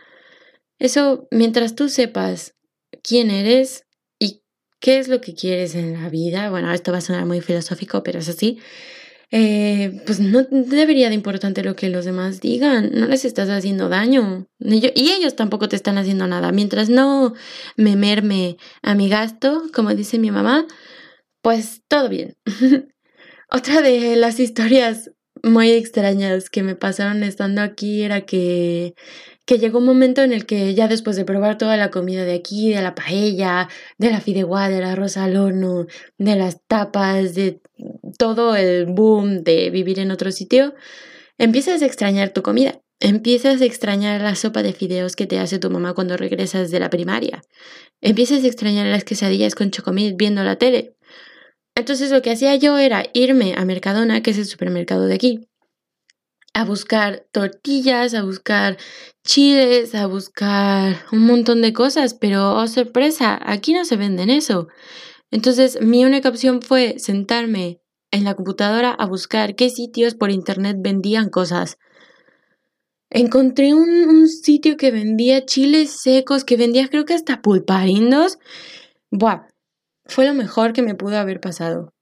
Eso, 0.79 1.29
mientras 1.31 1.75
tú 1.75 1.89
sepas 1.89 2.55
quién 3.03 3.31
eres, 3.31 3.85
¿Qué 4.81 4.99
es 4.99 5.09
lo 5.09 5.21
que 5.21 5.35
quieres 5.35 5.75
en 5.75 6.03
la 6.03 6.09
vida? 6.09 6.51
Bueno, 6.51 6.73
esto 6.73 6.91
va 6.91 6.99
a 6.99 7.03
sonar 7.03 7.27
muy 7.27 7.41
filosófico, 7.41 8.03
pero 8.03 8.19
es 8.19 8.29
así. 8.29 8.59
Eh, 9.33 10.03
pues 10.07 10.19
no 10.19 10.43
debería 10.43 11.09
de 11.09 11.15
importante 11.15 11.63
lo 11.63 11.77
que 11.77 11.89
los 11.89 12.05
demás 12.05 12.41
digan, 12.41 12.91
no 12.93 13.07
les 13.07 13.25
estás 13.25 13.49
haciendo 13.49 13.89
daño 13.89 14.49
y 14.59 15.11
ellos 15.11 15.37
tampoco 15.37 15.69
te 15.69 15.77
están 15.77 15.99
haciendo 15.99 16.27
nada. 16.27 16.51
Mientras 16.51 16.89
no 16.89 17.35
me 17.77 17.95
merme 17.95 18.57
a 18.83 18.97
mi 18.97 19.09
gasto, 19.09 19.63
como 19.73 19.95
dice 19.95 20.19
mi 20.19 20.33
mamá, 20.33 20.67
pues 21.43 21.83
todo 21.87 22.09
bien. 22.09 22.37
Otra 23.51 23.83
de 23.83 24.17
las 24.17 24.41
historias 24.41 25.13
muy 25.43 25.71
extrañas 25.71 26.51
que 26.51 26.63
me 26.63 26.75
pasaron 26.75 27.23
estando 27.23 27.63
aquí 27.63 28.03
era 28.03 28.23
que 28.23 28.95
que 29.51 29.59
llegó 29.59 29.79
un 29.79 29.87
momento 29.87 30.23
en 30.23 30.33
el 30.33 30.47
que 30.47 30.75
ya 30.75 30.87
después 30.87 31.17
de 31.17 31.25
probar 31.25 31.59
toda 31.59 31.77
la 31.77 31.91
comida 31.91 32.25
de 32.25 32.35
aquí, 32.35 32.73
de 32.73 32.81
la 32.83 32.95
paella, 32.95 33.69
de 33.99 34.13
la 34.13 34.21
fideuá, 34.21 34.69
del 34.69 34.85
arroz 34.85 35.17
al 35.17 35.37
horno, 35.37 35.87
de 36.19 36.37
las 36.37 36.61
tapas, 36.69 37.35
de 37.35 37.61
todo 38.17 38.55
el 38.55 38.87
boom 38.87 39.43
de 39.43 39.71
vivir 39.71 39.99
en 39.99 40.13
otro 40.13 40.31
sitio, 40.31 40.75
empiezas 41.37 41.83
a 41.83 41.87
extrañar 41.87 42.29
tu 42.31 42.43
comida. 42.43 42.81
Empiezas 43.01 43.61
a 43.61 43.65
extrañar 43.65 44.21
la 44.21 44.37
sopa 44.37 44.63
de 44.63 44.73
fideos 44.73 45.17
que 45.17 45.27
te 45.27 45.41
hace 45.41 45.59
tu 45.59 45.69
mamá 45.69 45.95
cuando 45.95 46.17
regresas 46.17 46.71
de 46.71 46.79
la 46.79 46.91
primaria. 46.91 47.43
Empiezas 48.03 48.45
a 48.45 48.47
extrañar 48.47 48.87
las 48.87 49.03
quesadillas 49.03 49.57
con 49.57 49.73
chocomil 49.73 50.15
viendo 50.15 50.45
la 50.45 50.57
tele. 50.57 50.95
Entonces 51.75 52.11
lo 52.11 52.23
que 52.23 52.33
hacía 52.33 52.57
yo 52.57 52.79
era 52.79 53.05
irme 53.15 53.55
a 53.57 53.65
Mercadona, 53.65 54.23
que 54.23 54.31
es 54.31 54.39
el 54.39 54.47
supermercado 54.47 55.07
de 55.07 55.15
aquí, 55.15 55.49
a 56.53 56.65
buscar 56.65 57.27
tortillas, 57.33 58.15
a 58.15 58.23
buscar 58.23 58.77
chiles, 59.25 59.95
a 59.95 60.07
buscar 60.07 61.05
un 61.13 61.27
montón 61.27 61.63
de 61.63 61.73
cosas, 61.73 62.15
pero 62.15 62.55
oh 62.55 62.67
sorpresa, 62.67 63.39
aquí 63.43 63.73
no 63.73 63.85
se 63.85 63.97
venden 63.97 64.31
eso. 64.31 64.69
Entonces 65.31 65.81
mi 65.81 66.05
única 66.05 66.29
opción 66.29 66.61
fue 66.61 66.99
sentarme 66.99 67.81
en 68.11 68.25
la 68.25 68.35
computadora 68.35 68.91
a 68.91 69.07
buscar 69.07 69.55
qué 69.55 69.71
sitios 69.71 70.15
por 70.15 70.31
internet 70.31 70.77
vendían 70.81 71.31
cosas. 71.31 71.79
Encontré 73.11 73.75
un, 73.75 74.29
sitio 74.29 74.77
que 74.77 74.93
vendía 74.93 75.45
chiles 75.45 76.01
secos, 76.01 76.45
que 76.45 76.57
vendía 76.57 76.89
creo 76.89 77.05
que 77.05 77.15
hasta 77.15 77.43
pulparindos. 77.43 78.39
Buah, 79.11 79.49
fue 80.11 80.27
lo 80.27 80.35
mejor 80.35 80.73
que 80.73 80.83
me 80.83 80.95
pudo 80.95 81.19
haber 81.19 81.41
pasado. 81.41 81.93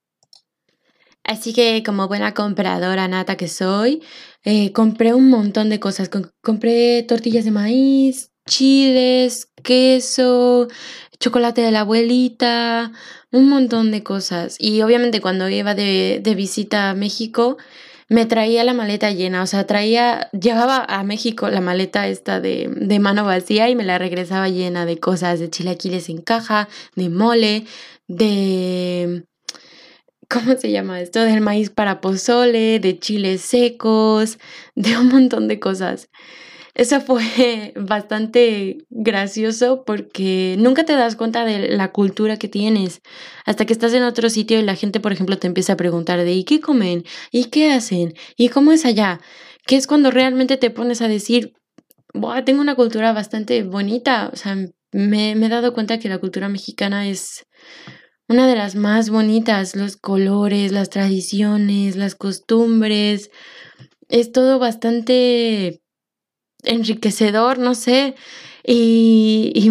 Así 1.25 1.53
que 1.53 1.83
como 1.85 2.09
buena 2.09 2.33
compradora 2.33 3.07
nata 3.07 3.37
que 3.37 3.49
soy, 3.49 4.03
eh, 4.45 4.73
compré 4.73 5.12
un 5.12 5.29
montón 5.29 5.69
de 5.69 5.79
cosas. 5.79 6.11
compré 6.43 7.03
tortillas 7.03 7.45
de 7.45 7.50
maíz, 7.50 8.33
chiles, 8.49 9.50
queso, 9.62 10.69
chocolate 11.21 11.61
de 11.61 11.71
la 11.71 11.81
abuelita, 11.81 12.93
un 13.31 13.49
montón 13.49 13.91
de 13.91 14.03
cosas. 14.03 14.57
Y 14.59 14.81
obviamente 14.81 15.21
cuando 15.21 15.49
iba 15.50 15.75
de, 15.75 16.21
de 16.23 16.35
visita 16.35 16.91
a 16.91 16.95
México, 16.95 17.59
me 18.09 18.25
traía 18.25 18.65
la 18.65 18.73
maleta 18.73 19.11
llena, 19.11 19.43
o 19.43 19.47
sea, 19.47 19.67
traía, 19.67 20.31
llevaba 20.31 20.83
a 20.83 21.03
México 21.05 21.50
la 21.50 21.61
maleta 21.61 22.09
esta 22.09 22.41
de, 22.41 22.71
de 22.75 22.99
mano 23.00 23.25
vacía 23.25 23.69
y 23.69 23.77
me 23.77 23.85
la 23.85 23.99
regresaba 23.99 24.49
llena 24.49 24.87
de 24.87 24.99
cosas, 24.99 25.41
de 25.41 25.50
chilaquiles 25.50 26.09
en 26.09 26.23
caja, 26.23 26.69
de 26.97 27.11
mole, 27.11 27.67
de 28.09 29.25
¿cómo 30.29 30.57
se 30.57 30.71
llama 30.71 31.00
esto? 31.00 31.21
Del 31.21 31.41
maíz 31.41 31.71
para 31.71 32.00
pozole, 32.00 32.81
de 32.81 32.99
chiles 32.99 33.41
secos, 33.43 34.38
de 34.75 34.97
un 34.99 35.09
montón 35.09 35.49
de 35.49 35.61
cosas. 35.61 36.09
Eso 36.75 37.00
fue 37.00 37.73
bastante 37.77 38.79
gracioso 38.91 39.85
porque 39.85 40.57
nunca 40.59 40.85
te 40.85 40.95
das 40.95 41.17
cuenta 41.17 41.45
de 41.45 41.69
la 41.69 41.93
cultura 41.93 42.37
que 42.37 42.49
tienes 42.49 43.00
hasta 43.47 43.65
que 43.65 43.73
estás 43.73 43.95
en 43.95 44.03
otro 44.03 44.31
sitio 44.31 44.59
y 44.59 44.62
la 44.62 44.77
gente, 44.77 45.00
por 45.00 45.12
ejemplo, 45.12 45.38
te 45.38 45.47
empieza 45.47 45.75
a 45.75 45.77
preguntar 45.77 46.19
de 46.25 46.33
¿y 46.33 46.45
qué 46.45 46.61
comen? 46.61 47.05
¿y 47.33 47.47
qué 47.47 47.73
hacen? 47.73 48.15
¿y 48.37 48.49
cómo 48.49 48.73
es 48.73 48.85
allá? 48.85 49.21
que 49.69 49.77
es 49.77 49.87
cuando 49.87 50.11
realmente 50.11 50.57
te 50.57 50.71
pones 50.71 51.03
a 51.03 51.09
decir, 51.09 51.53
tengo 52.47 52.62
una 52.62 52.75
cultura 52.75 53.12
bastante 53.12 53.62
bonita, 53.65 54.31
o 54.33 54.37
sea, 54.37 54.57
me 54.93 55.33
he 55.33 55.49
dado 55.50 55.75
cuenta 55.75 55.99
que 55.99 56.09
la 56.09 56.17
cultura 56.17 56.49
mexicana 56.49 57.07
es 57.07 57.45
una 58.28 58.47
de 58.47 58.56
las 58.56 58.75
más 58.75 59.11
bonitas, 59.11 59.75
los 59.75 59.97
colores, 59.97 60.73
las 60.73 60.90
tradiciones, 60.90 61.97
las 61.97 62.14
costumbres, 62.14 63.30
es 64.08 64.32
todo 64.32 64.58
bastante 64.58 65.82
enriquecedor, 66.64 67.58
no 67.58 67.75
sé, 67.75 68.14
y, 68.64 69.52
y 69.54 69.70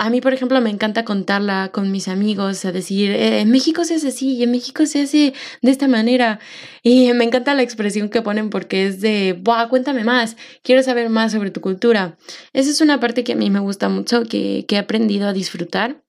a 0.00 0.08
mí, 0.08 0.22
por 0.22 0.32
ejemplo, 0.32 0.58
me 0.62 0.70
encanta 0.70 1.04
contarla 1.04 1.72
con 1.74 1.92
mis 1.92 2.08
amigos, 2.08 2.64
a 2.64 2.72
decir, 2.72 3.10
eh, 3.10 3.40
en 3.40 3.50
México 3.50 3.84
se 3.84 3.96
hace 3.96 4.08
así, 4.08 4.42
en 4.42 4.50
México 4.50 4.86
se 4.86 5.02
hace 5.02 5.34
de 5.60 5.70
esta 5.70 5.88
manera. 5.88 6.40
Y 6.82 7.12
me 7.12 7.24
encanta 7.24 7.52
la 7.52 7.60
expresión 7.60 8.08
que 8.08 8.22
ponen 8.22 8.48
porque 8.48 8.86
es 8.86 9.02
de, 9.02 9.38
Buah, 9.38 9.68
cuéntame 9.68 10.02
más, 10.02 10.38
quiero 10.62 10.82
saber 10.82 11.10
más 11.10 11.32
sobre 11.32 11.50
tu 11.50 11.60
cultura. 11.60 12.16
Esa 12.54 12.70
es 12.70 12.80
una 12.80 12.98
parte 12.98 13.24
que 13.24 13.34
a 13.34 13.36
mí 13.36 13.50
me 13.50 13.60
gusta 13.60 13.90
mucho, 13.90 14.22
que, 14.24 14.64
que 14.66 14.76
he 14.76 14.78
aprendido 14.78 15.28
a 15.28 15.34
disfrutar. 15.34 16.02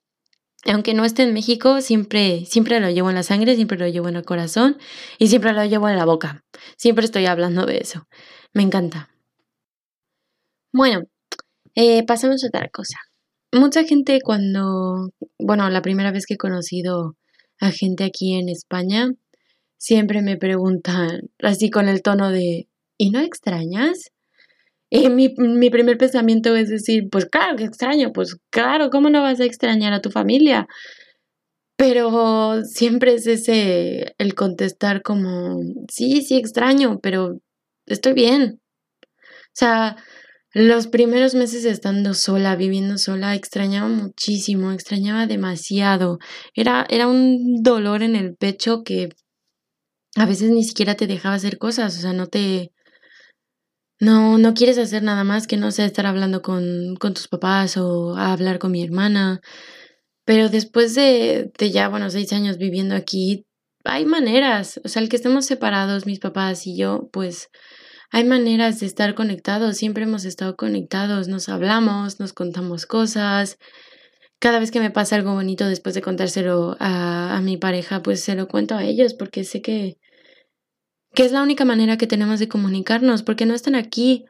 Aunque 0.65 0.94
no 0.94 1.06
esté 1.06 1.24
en 1.24 1.34
México, 1.34 1.82
siempre, 1.82 2.46
siempre 2.46 2.80
lo 2.80 2.89
llevo 2.89 3.10
en 3.10 3.15
la 3.15 3.24
sangre, 3.24 3.56
siempre 3.56 3.77
lo 3.77 3.88
llevo 3.88 4.10
en 4.10 4.15
el 4.15 4.25
corazón 4.25 4.77
y 5.18 5.27
siempre 5.27 5.53
lo 5.53 5.65
llevo 5.65 5.89
en 5.89 5.98
la 5.98 6.06
boca. 6.06 6.44
Siempre 6.77 7.06
estoy 7.06 7.25
hablando 7.25 7.65
de 7.65 7.80
eso. 7.80 8.08
Me 8.53 8.62
encanta. 8.62 9.10
Bueno, 10.72 11.03
eh, 11.75 12.06
pasamos 12.06 12.44
a 12.44 12.48
otra 12.48 12.70
cosa 12.70 12.98
mucha 13.51 13.84
gente 13.84 14.20
cuando, 14.24 15.12
bueno, 15.39 15.70
la 15.70 15.82
primera 15.82 16.12
vez 16.12 16.25
que 16.25 16.36
he 16.36 16.38
conocido 16.38 17.15
a 17.60 17.72
gente 17.72 18.03
aquí 18.03 18.34
en 18.34 18.50
España, 18.50 19.12
siempre 19.77 20.22
me 20.22 20.38
preguntan, 20.38 21.30
así 21.39 21.70
con 21.70 21.89
el 21.89 22.01
tono 22.01 22.32
de, 22.32 22.68
¿y 22.98 23.12
no 23.12 23.20
extrañas? 23.20 24.12
Y 24.93 25.10
mi, 25.10 25.33
mi 25.38 25.69
primer 25.69 25.98
pensamiento 25.98 26.53
es 26.55 26.69
decir, 26.69 27.07
pues 27.10 27.25
claro 27.25 27.55
que 27.55 27.63
extraño, 27.63 28.12
pues 28.12 28.36
claro, 28.51 28.89
¿cómo 28.89 29.10
no 29.10 29.21
vas 29.21 29.39
a 29.39 29.45
extrañar 29.45 29.93
a 29.93 30.01
tu 30.01 30.12
familia? 30.12 30.67
Pero 31.77 32.62
siempre 32.65 33.13
es 33.13 33.25
ese 33.25 34.13
el 34.17 34.36
contestar 34.36 35.01
como, 35.01 35.62
sí, 35.89 36.21
sí 36.21 36.38
extraño, 36.38 37.00
pero 37.01 37.39
estoy 37.86 38.13
bien. 38.13 38.60
O 39.03 39.53
sea, 39.53 39.95
los 40.53 40.88
primeros 40.88 41.36
meses 41.36 41.63
estando 41.63 42.13
sola, 42.13 42.57
viviendo 42.57 42.98
sola, 42.98 43.36
extrañaba 43.36 43.88
muchísimo, 43.88 44.74
extrañaba 44.74 45.25
demasiado. 45.25 46.19
Era, 46.53 46.86
era 46.89 47.07
un 47.07 47.63
dolor 47.63 48.03
en 48.03 48.17
el 48.17 48.36
pecho 48.36 48.83
que 48.83 49.10
a 50.17 50.25
veces 50.25 50.51
ni 50.51 50.65
siquiera 50.65 50.95
te 50.95 51.07
dejaba 51.07 51.36
hacer 51.36 51.57
cosas, 51.57 51.98
o 51.98 52.01
sea, 52.01 52.12
no 52.12 52.27
te... 52.27 52.74
No, 54.01 54.39
no 54.39 54.55
quieres 54.55 54.79
hacer 54.79 55.03
nada 55.03 55.24
más 55.24 55.46
que 55.46 55.58
no 55.58 55.70
sea 55.70 55.86
estar 55.86 56.08
hablando 56.08 56.41
con, 56.41 56.96
con 56.96 57.13
tus 57.13 57.27
papás 57.27 57.77
o 57.77 58.17
hablar 58.17 58.58
con 58.58 58.72
mi 58.72 58.84
hermana. 58.84 59.41
Pero 60.25 60.50
después 60.50 60.96
de, 60.96 61.51
de 61.58 61.72
ya, 61.72 61.88
bueno, 61.88 62.10
seis 62.10 62.34
años 62.34 62.58
viviendo 62.58 62.96
aquí, 62.96 63.46
hay 63.84 64.05
maneras. 64.05 64.81
O 64.84 64.88
sea, 64.88 65.03
el 65.03 65.10
que 65.10 65.17
estemos 65.17 65.46
separados, 65.46 66.08
mis 66.08 66.20
papás 66.20 66.65
y 66.65 66.75
yo, 66.75 67.10
pues 67.13 67.50
hay 68.12 68.24
maneras 68.24 68.79
de 68.79 68.88
estar 68.88 69.13
conectados, 69.13 69.77
siempre 69.77 70.05
hemos 70.05 70.25
estado 70.25 70.55
conectados, 70.55 71.27
nos 71.27 71.48
hablamos, 71.48 72.20
nos 72.20 72.34
contamos 72.34 72.88
cosas. 72.88 73.60
Cada 74.39 74.60
vez 74.60 74.71
que 74.71 74.80
me 74.80 74.89
pasa 74.89 75.15
algo 75.15 75.34
bonito 75.34 75.67
después 75.67 75.93
de 75.93 76.02
contárselo 76.02 76.76
a, 76.80 77.38
a 77.38 77.41
mi 77.41 77.58
pareja, 77.58 78.02
pues 78.02 78.23
se 78.23 78.36
lo 78.36 78.47
cuento 78.47 78.76
a 78.76 78.84
ellos 78.84 79.13
porque 79.13 79.43
sé 79.43 79.62
que, 79.62 79.99
que 81.13 81.26
es 81.26 81.32
la 81.32 81.43
única 81.43 81.65
manera 81.65 81.97
que 81.97 82.08
tenemos 82.08 82.39
de 82.39 82.47
comunicarnos, 82.47 83.24
porque 83.24 83.45
no 83.45 83.54
están 83.54 83.76
aquí. 83.76 84.26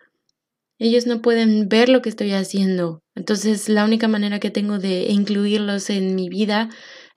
Ellos 0.79 1.05
no 1.05 1.21
pueden 1.21 1.69
ver 1.69 1.89
lo 1.89 2.01
que 2.01 2.09
estoy 2.09 2.31
haciendo. 2.31 3.01
Entonces, 3.15 3.69
la 3.69 3.85
única 3.85 4.07
manera 4.07 4.39
que 4.39 4.49
tengo 4.49 4.79
de 4.79 5.03
incluirlos 5.09 5.89
en 5.91 6.15
mi 6.15 6.27
vida 6.27 6.69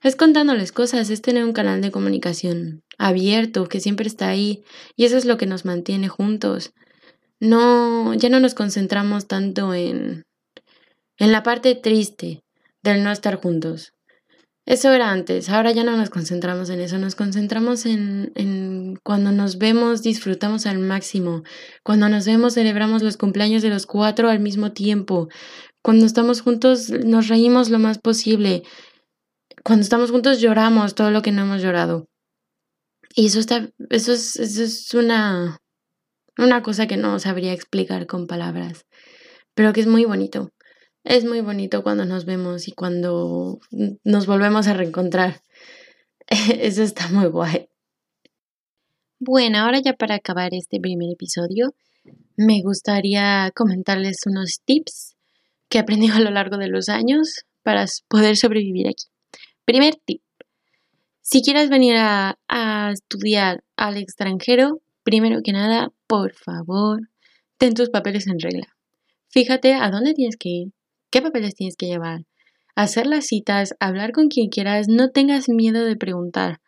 es 0.02 0.16
contándoles 0.16 0.70
cosas, 0.70 1.08
es 1.08 1.22
tener 1.22 1.44
un 1.44 1.54
canal 1.54 1.80
de 1.80 1.90
comunicación 1.90 2.82
abierto, 2.98 3.66
que 3.66 3.80
siempre 3.80 4.06
está 4.06 4.28
ahí, 4.28 4.62
y 4.96 5.06
eso 5.06 5.16
es 5.16 5.24
lo 5.24 5.38
que 5.38 5.46
nos 5.46 5.64
mantiene 5.64 6.08
juntos. 6.08 6.72
No, 7.40 8.12
ya 8.12 8.28
no 8.28 8.38
nos 8.38 8.54
concentramos 8.54 9.26
tanto 9.26 9.72
en, 9.72 10.24
en 11.16 11.32
la 11.32 11.42
parte 11.42 11.74
triste 11.74 12.42
del 12.82 13.02
no 13.02 13.10
estar 13.10 13.36
juntos. 13.36 13.93
Eso 14.66 14.92
era 14.92 15.10
antes, 15.10 15.50
ahora 15.50 15.72
ya 15.72 15.84
no 15.84 15.94
nos 15.94 16.08
concentramos 16.08 16.70
en 16.70 16.80
eso, 16.80 16.96
nos 16.96 17.14
concentramos 17.14 17.84
en, 17.84 18.32
en 18.34 18.96
cuando 19.02 19.30
nos 19.30 19.58
vemos, 19.58 20.00
disfrutamos 20.00 20.64
al 20.64 20.78
máximo, 20.78 21.42
cuando 21.82 22.08
nos 22.08 22.24
vemos, 22.24 22.54
celebramos 22.54 23.02
los 23.02 23.18
cumpleaños 23.18 23.60
de 23.60 23.68
los 23.68 23.84
cuatro 23.84 24.30
al 24.30 24.40
mismo 24.40 24.72
tiempo, 24.72 25.28
cuando 25.82 26.06
estamos 26.06 26.40
juntos, 26.40 26.88
nos 26.88 27.28
reímos 27.28 27.68
lo 27.68 27.78
más 27.78 27.98
posible, 27.98 28.62
cuando 29.62 29.82
estamos 29.82 30.10
juntos 30.10 30.40
lloramos 30.40 30.94
todo 30.94 31.10
lo 31.10 31.20
que 31.20 31.30
no 31.30 31.42
hemos 31.42 31.60
llorado. 31.60 32.06
Y 33.14 33.26
eso 33.26 33.40
está, 33.40 33.68
eso 33.90 34.14
es, 34.14 34.36
eso 34.36 34.62
es 34.62 34.94
una, 34.94 35.58
una 36.38 36.62
cosa 36.62 36.86
que 36.86 36.96
no 36.96 37.18
sabría 37.18 37.52
explicar 37.52 38.06
con 38.06 38.26
palabras, 38.26 38.86
pero 39.54 39.74
que 39.74 39.82
es 39.82 39.86
muy 39.86 40.06
bonito. 40.06 40.53
Es 41.04 41.24
muy 41.26 41.42
bonito 41.42 41.82
cuando 41.82 42.06
nos 42.06 42.24
vemos 42.24 42.66
y 42.66 42.72
cuando 42.72 43.60
nos 44.04 44.26
volvemos 44.26 44.66
a 44.66 44.72
reencontrar. 44.72 45.42
Eso 46.26 46.82
está 46.82 47.08
muy 47.08 47.26
guay. 47.26 47.68
Bueno, 49.20 49.58
ahora 49.58 49.80
ya 49.80 49.92
para 49.92 50.16
acabar 50.16 50.54
este 50.54 50.80
primer 50.80 51.10
episodio, 51.10 51.74
me 52.36 52.62
gustaría 52.62 53.50
comentarles 53.54 54.16
unos 54.26 54.60
tips 54.64 55.14
que 55.68 55.78
he 55.78 55.80
aprendido 55.80 56.16
a 56.16 56.20
lo 56.20 56.30
largo 56.30 56.56
de 56.56 56.68
los 56.68 56.88
años 56.88 57.44
para 57.62 57.84
poder 58.08 58.36
sobrevivir 58.36 58.88
aquí. 58.88 59.04
Primer 59.64 59.96
tip. 59.96 60.22
Si 61.20 61.42
quieres 61.42 61.70
venir 61.70 61.96
a, 61.96 62.38
estudiar 62.92 63.64
al 63.76 63.96
extranjero, 63.96 64.80
primero 65.02 65.40
que 65.42 65.52
nada, 65.52 65.90
por 66.06 66.34
favor, 66.34 67.08
ten 67.56 67.74
tus 67.74 67.88
papeles 67.90 68.26
en 68.26 68.38
regla. 68.38 68.68
Fíjate 69.28 69.74
a 69.74 69.90
dónde 69.90 70.12
tienes 70.14 70.36
que 70.36 70.48
ir, 70.48 70.72
qué 71.14 71.22
papeles 71.22 71.54
tienes 71.54 71.76
que 71.76 71.86
llevar, 71.86 72.22
hacer 72.74 73.06
las 73.06 73.26
citas, 73.26 73.76
hablar 73.78 74.10
con 74.10 74.26
quien 74.26 74.48
quieras, 74.48 74.88
no 74.88 75.10
tengas 75.10 75.48
miedo 75.48 75.84
de 75.84 75.94
preguntar. 75.94 76.58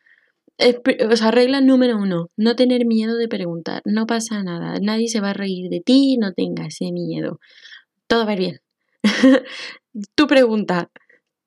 Eh, 0.58 0.80
o 1.10 1.16
sea, 1.16 1.32
regla 1.32 1.60
número 1.60 1.96
uno, 1.98 2.30
no 2.36 2.54
tener 2.54 2.86
miedo 2.86 3.16
de 3.16 3.26
preguntar, 3.26 3.82
no 3.84 4.06
pasa 4.06 4.44
nada, 4.44 4.78
nadie 4.80 5.08
se 5.08 5.20
va 5.20 5.30
a 5.30 5.32
reír 5.32 5.68
de 5.68 5.80
ti, 5.80 6.16
no 6.16 6.32
tengas 6.32 6.80
ese 6.80 6.92
miedo, 6.92 7.40
todo 8.06 8.24
va 8.24 8.30
a 8.30 8.34
ir 8.34 8.38
bien. 8.38 8.60
tu 10.14 10.28
pregunta, 10.28 10.90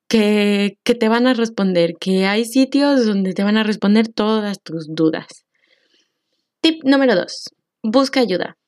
que, 0.06 0.76
que 0.84 0.94
te 0.94 1.08
van 1.08 1.26
a 1.26 1.32
responder, 1.32 1.94
que 1.98 2.26
hay 2.26 2.44
sitios 2.44 3.06
donde 3.06 3.32
te 3.32 3.44
van 3.44 3.56
a 3.56 3.62
responder 3.62 4.08
todas 4.08 4.60
tus 4.62 4.94
dudas. 4.94 5.46
Tip 6.60 6.84
número 6.84 7.14
dos, 7.14 7.48
busca 7.82 8.20
ayuda. 8.20 8.58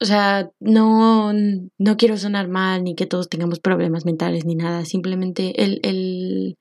O 0.00 0.04
sea, 0.04 0.50
no, 0.60 1.32
no 1.32 1.96
quiero 1.96 2.16
sonar 2.16 2.48
mal 2.48 2.84
ni 2.84 2.94
que 2.94 3.06
todos 3.06 3.28
tengamos 3.28 3.58
problemas 3.58 4.04
mentales 4.04 4.44
ni 4.44 4.54
nada. 4.54 4.84
Simplemente 4.84 5.64
el, 5.64 5.80
el 5.82 6.56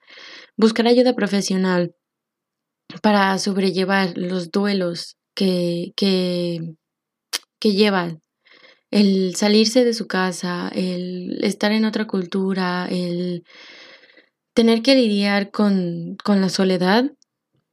buscar 0.56 0.88
ayuda 0.88 1.16
profesional 1.16 1.94
para 3.02 3.38
sobrellevar 3.38 4.18
los 4.18 4.52
duelos 4.52 5.18
que, 5.36 5.94
que, 5.96 6.76
que. 7.60 8.18
El 8.90 9.36
salirse 9.36 9.84
de 9.84 9.94
su 9.94 10.08
casa, 10.08 10.70
el 10.74 11.44
estar 11.44 11.72
en 11.74 11.84
otra 11.86 12.08
cultura, 12.08 12.88
el 12.90 13.44
tener 14.54 14.82
que 14.82 14.96
lidiar 14.96 15.52
con, 15.52 16.18
la 16.26 16.50
soledad 16.50 17.12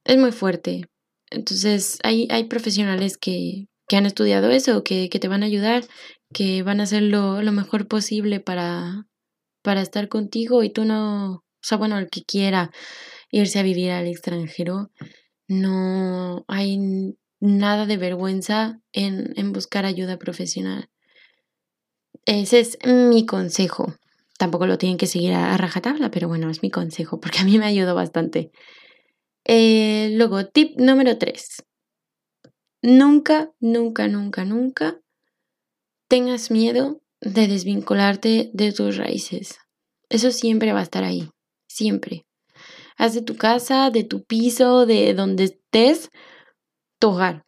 es 0.04 0.18
muy 0.18 0.32
fuerte. 0.32 0.86
Entonces, 1.30 1.98
hay, 2.02 2.26
hay 2.30 2.44
profesionales 2.44 3.16
que, 3.16 3.68
han 3.92 4.06
estudiado 4.06 4.50
eso, 4.50 4.82
que, 4.82 5.08
que, 5.08 5.18
te 5.18 5.28
van 5.28 5.42
a 5.42 5.46
ayudar, 5.46 5.84
que 6.32 6.62
van 6.62 6.80
a 6.80 6.84
hacer 6.84 7.02
lo, 7.02 7.40
mejor 7.52 7.86
posible 7.88 8.40
para, 8.40 9.06
para 9.62 9.82
estar 9.82 10.08
contigo 10.08 10.62
y 10.62 10.70
tú 10.70 10.84
no, 10.84 11.34
o 11.34 11.42
sea, 11.62 11.78
bueno, 11.78 11.98
el 11.98 12.08
que 12.10 12.22
quiera 12.24 12.70
irse 13.30 13.58
a 13.58 13.62
vivir 13.62 13.90
al 13.90 14.06
extranjero, 14.06 14.90
no 15.48 16.44
hay 16.48 16.78
nada 17.40 17.86
de 17.86 17.96
vergüenza 17.96 18.80
en, 18.92 19.32
en 19.36 19.52
buscar 19.52 19.84
ayuda 19.84 20.18
profesional. 20.18 20.88
Ese 22.26 22.60
es 22.60 22.78
mi 22.84 23.26
consejo. 23.26 23.94
Tampoco 24.38 24.66
lo 24.66 24.78
tienen 24.78 24.98
que 24.98 25.06
seguir 25.06 25.34
a, 25.34 25.56
rajatabla, 25.56 26.10
pero 26.10 26.28
bueno, 26.28 26.50
es 26.50 26.62
mi 26.62 26.70
consejo 26.70 27.20
porque 27.20 27.40
a 27.40 27.44
mí 27.44 27.58
me 27.58 27.66
ayudó 27.66 27.94
bastante. 27.94 28.50
Eh, 29.44 30.10
luego, 30.14 30.46
tip 30.46 30.78
número 30.78 31.18
3. 31.18 31.64
Nunca, 32.86 33.50
nunca, 33.60 34.08
nunca, 34.08 34.44
nunca 34.44 35.00
tengas 36.06 36.50
miedo 36.50 37.00
de 37.22 37.48
desvincularte 37.48 38.50
de 38.52 38.72
tus 38.72 38.98
raíces. 38.98 39.56
Eso 40.10 40.30
siempre 40.30 40.74
va 40.74 40.80
a 40.80 40.82
estar 40.82 41.02
ahí, 41.02 41.30
siempre. 41.66 42.26
Haz 42.98 43.14
de 43.14 43.22
tu 43.22 43.38
casa, 43.38 43.88
de 43.88 44.04
tu 44.04 44.24
piso, 44.24 44.84
de 44.84 45.14
donde 45.14 45.44
estés, 45.44 46.10
tu 46.98 47.12
hogar. 47.12 47.46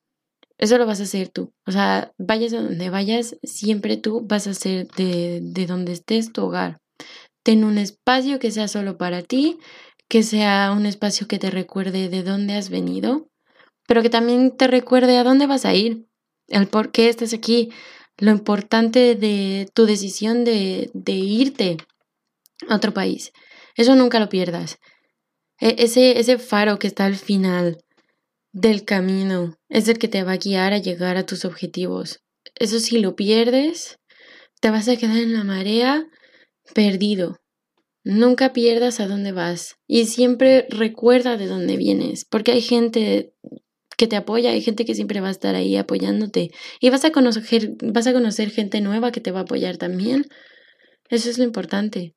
Eso 0.57 0.79
lo 0.79 0.87
vas 0.87 1.01
a 1.01 1.03
hacer 1.03 1.29
tú. 1.29 1.53
O 1.67 1.71
sea, 1.71 2.15
vayas 2.17 2.55
a 2.55 2.63
donde 2.63 2.89
vayas, 2.89 3.37
siempre 3.43 3.99
tú 3.99 4.23
vas 4.27 4.47
a 4.47 4.53
hacer 4.53 4.89
de, 4.97 5.41
de 5.43 5.67
donde 5.67 5.93
estés 5.93 6.33
tu 6.33 6.45
hogar. 6.45 6.79
Ten 7.43 7.63
un 7.63 7.77
espacio 7.77 8.39
que 8.39 8.51
sea 8.51 8.69
solo 8.69 8.97
para 8.97 9.21
ti, 9.21 9.59
que 10.09 10.23
sea 10.23 10.73
un 10.75 10.87
espacio 10.87 11.29
que 11.29 11.39
te 11.39 11.51
recuerde 11.51 12.09
de 12.09 12.23
dónde 12.23 12.55
has 12.55 12.71
venido, 12.71 13.29
pero 13.87 14.03
que 14.03 14.11
también 14.11 14.57
te 14.57 14.67
recuerde 14.67 15.17
a 15.17 15.25
dónde 15.25 15.47
vas 15.47 15.65
a 15.65 15.75
ir, 15.75 16.07
el 16.49 16.67
por 16.69 16.93
qué 16.93 17.09
estás 17.09 17.33
aquí, 17.33 17.71
lo 18.19 18.31
importante 18.31 19.15
de 19.15 19.69
tu 19.75 19.87
decisión 19.87 20.45
de, 20.45 20.91
de 20.95 21.13
irte 21.13 21.77
a 22.69 22.77
otro 22.77 22.93
país. 22.95 23.33
Eso 23.77 23.95
nunca 23.95 24.21
lo 24.21 24.29
pierdas. 24.29 24.79
E, 25.61 25.77
ese, 25.79 26.19
ese 26.19 26.39
faro 26.39 26.79
que 26.79 26.87
está 26.87 27.05
al 27.05 27.17
final 27.17 27.79
del 28.53 28.85
camino 28.85 29.59
es 29.69 29.89
el 29.89 29.99
que 29.99 30.09
te 30.09 30.23
va 30.23 30.33
a 30.33 30.39
guiar 30.39 30.73
a 30.73 30.79
llegar 30.79 31.17
a 31.17 31.27
tus 31.27 31.45
objetivos. 31.45 32.23
Eso 32.55 32.81
si 32.81 32.99
lo 32.99 33.17
pierdes, 33.17 33.99
te 34.61 34.71
vas 34.71 34.89
a 34.89 34.97
quedar 34.97 35.19
en 35.19 35.35
la 35.35 35.45
marea 35.45 36.07
perdido. 36.75 37.39
Nunca 38.03 38.53
pierdas 38.53 39.01
a 39.01 39.09
dónde 39.09 39.33
vas 39.33 39.77
y 39.87 40.07
siempre 40.07 40.67
recuerda 40.71 41.37
de 41.37 41.47
dónde 41.47 41.77
vienes, 41.77 42.25
porque 42.25 42.53
hay 42.53 42.63
gente 42.63 43.35
que 43.97 44.07
te 44.07 44.17
apoya, 44.17 44.51
hay 44.51 44.61
gente 44.63 44.85
que 44.85 44.95
siempre 44.95 45.21
va 45.21 45.29
a 45.29 45.33
estar 45.33 45.55
ahí 45.55 45.77
apoyándote 45.77 46.51
y 46.81 46.91
vas 46.91 47.05
a 47.05 47.13
conocer 47.13 47.77
vas 47.83 48.07
a 48.07 48.13
conocer 48.13 48.51
gente 48.51 48.81
nueva 48.81 49.11
que 49.11 49.21
te 49.21 49.33
va 49.33 49.41
a 49.41 49.43
apoyar 49.43 49.79
también. 49.79 50.27
Eso 51.09 51.31
es 51.31 51.39
lo 51.39 51.45
importante. 51.45 52.15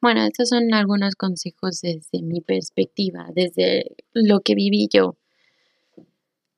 Bueno, 0.00 0.24
estos 0.24 0.50
son 0.50 0.72
algunos 0.74 1.14
consejos 1.16 1.80
desde 1.80 2.22
mi 2.22 2.40
perspectiva, 2.40 3.28
desde 3.34 3.86
lo 4.12 4.40
que 4.40 4.54
viví 4.54 4.88
yo. 4.92 5.16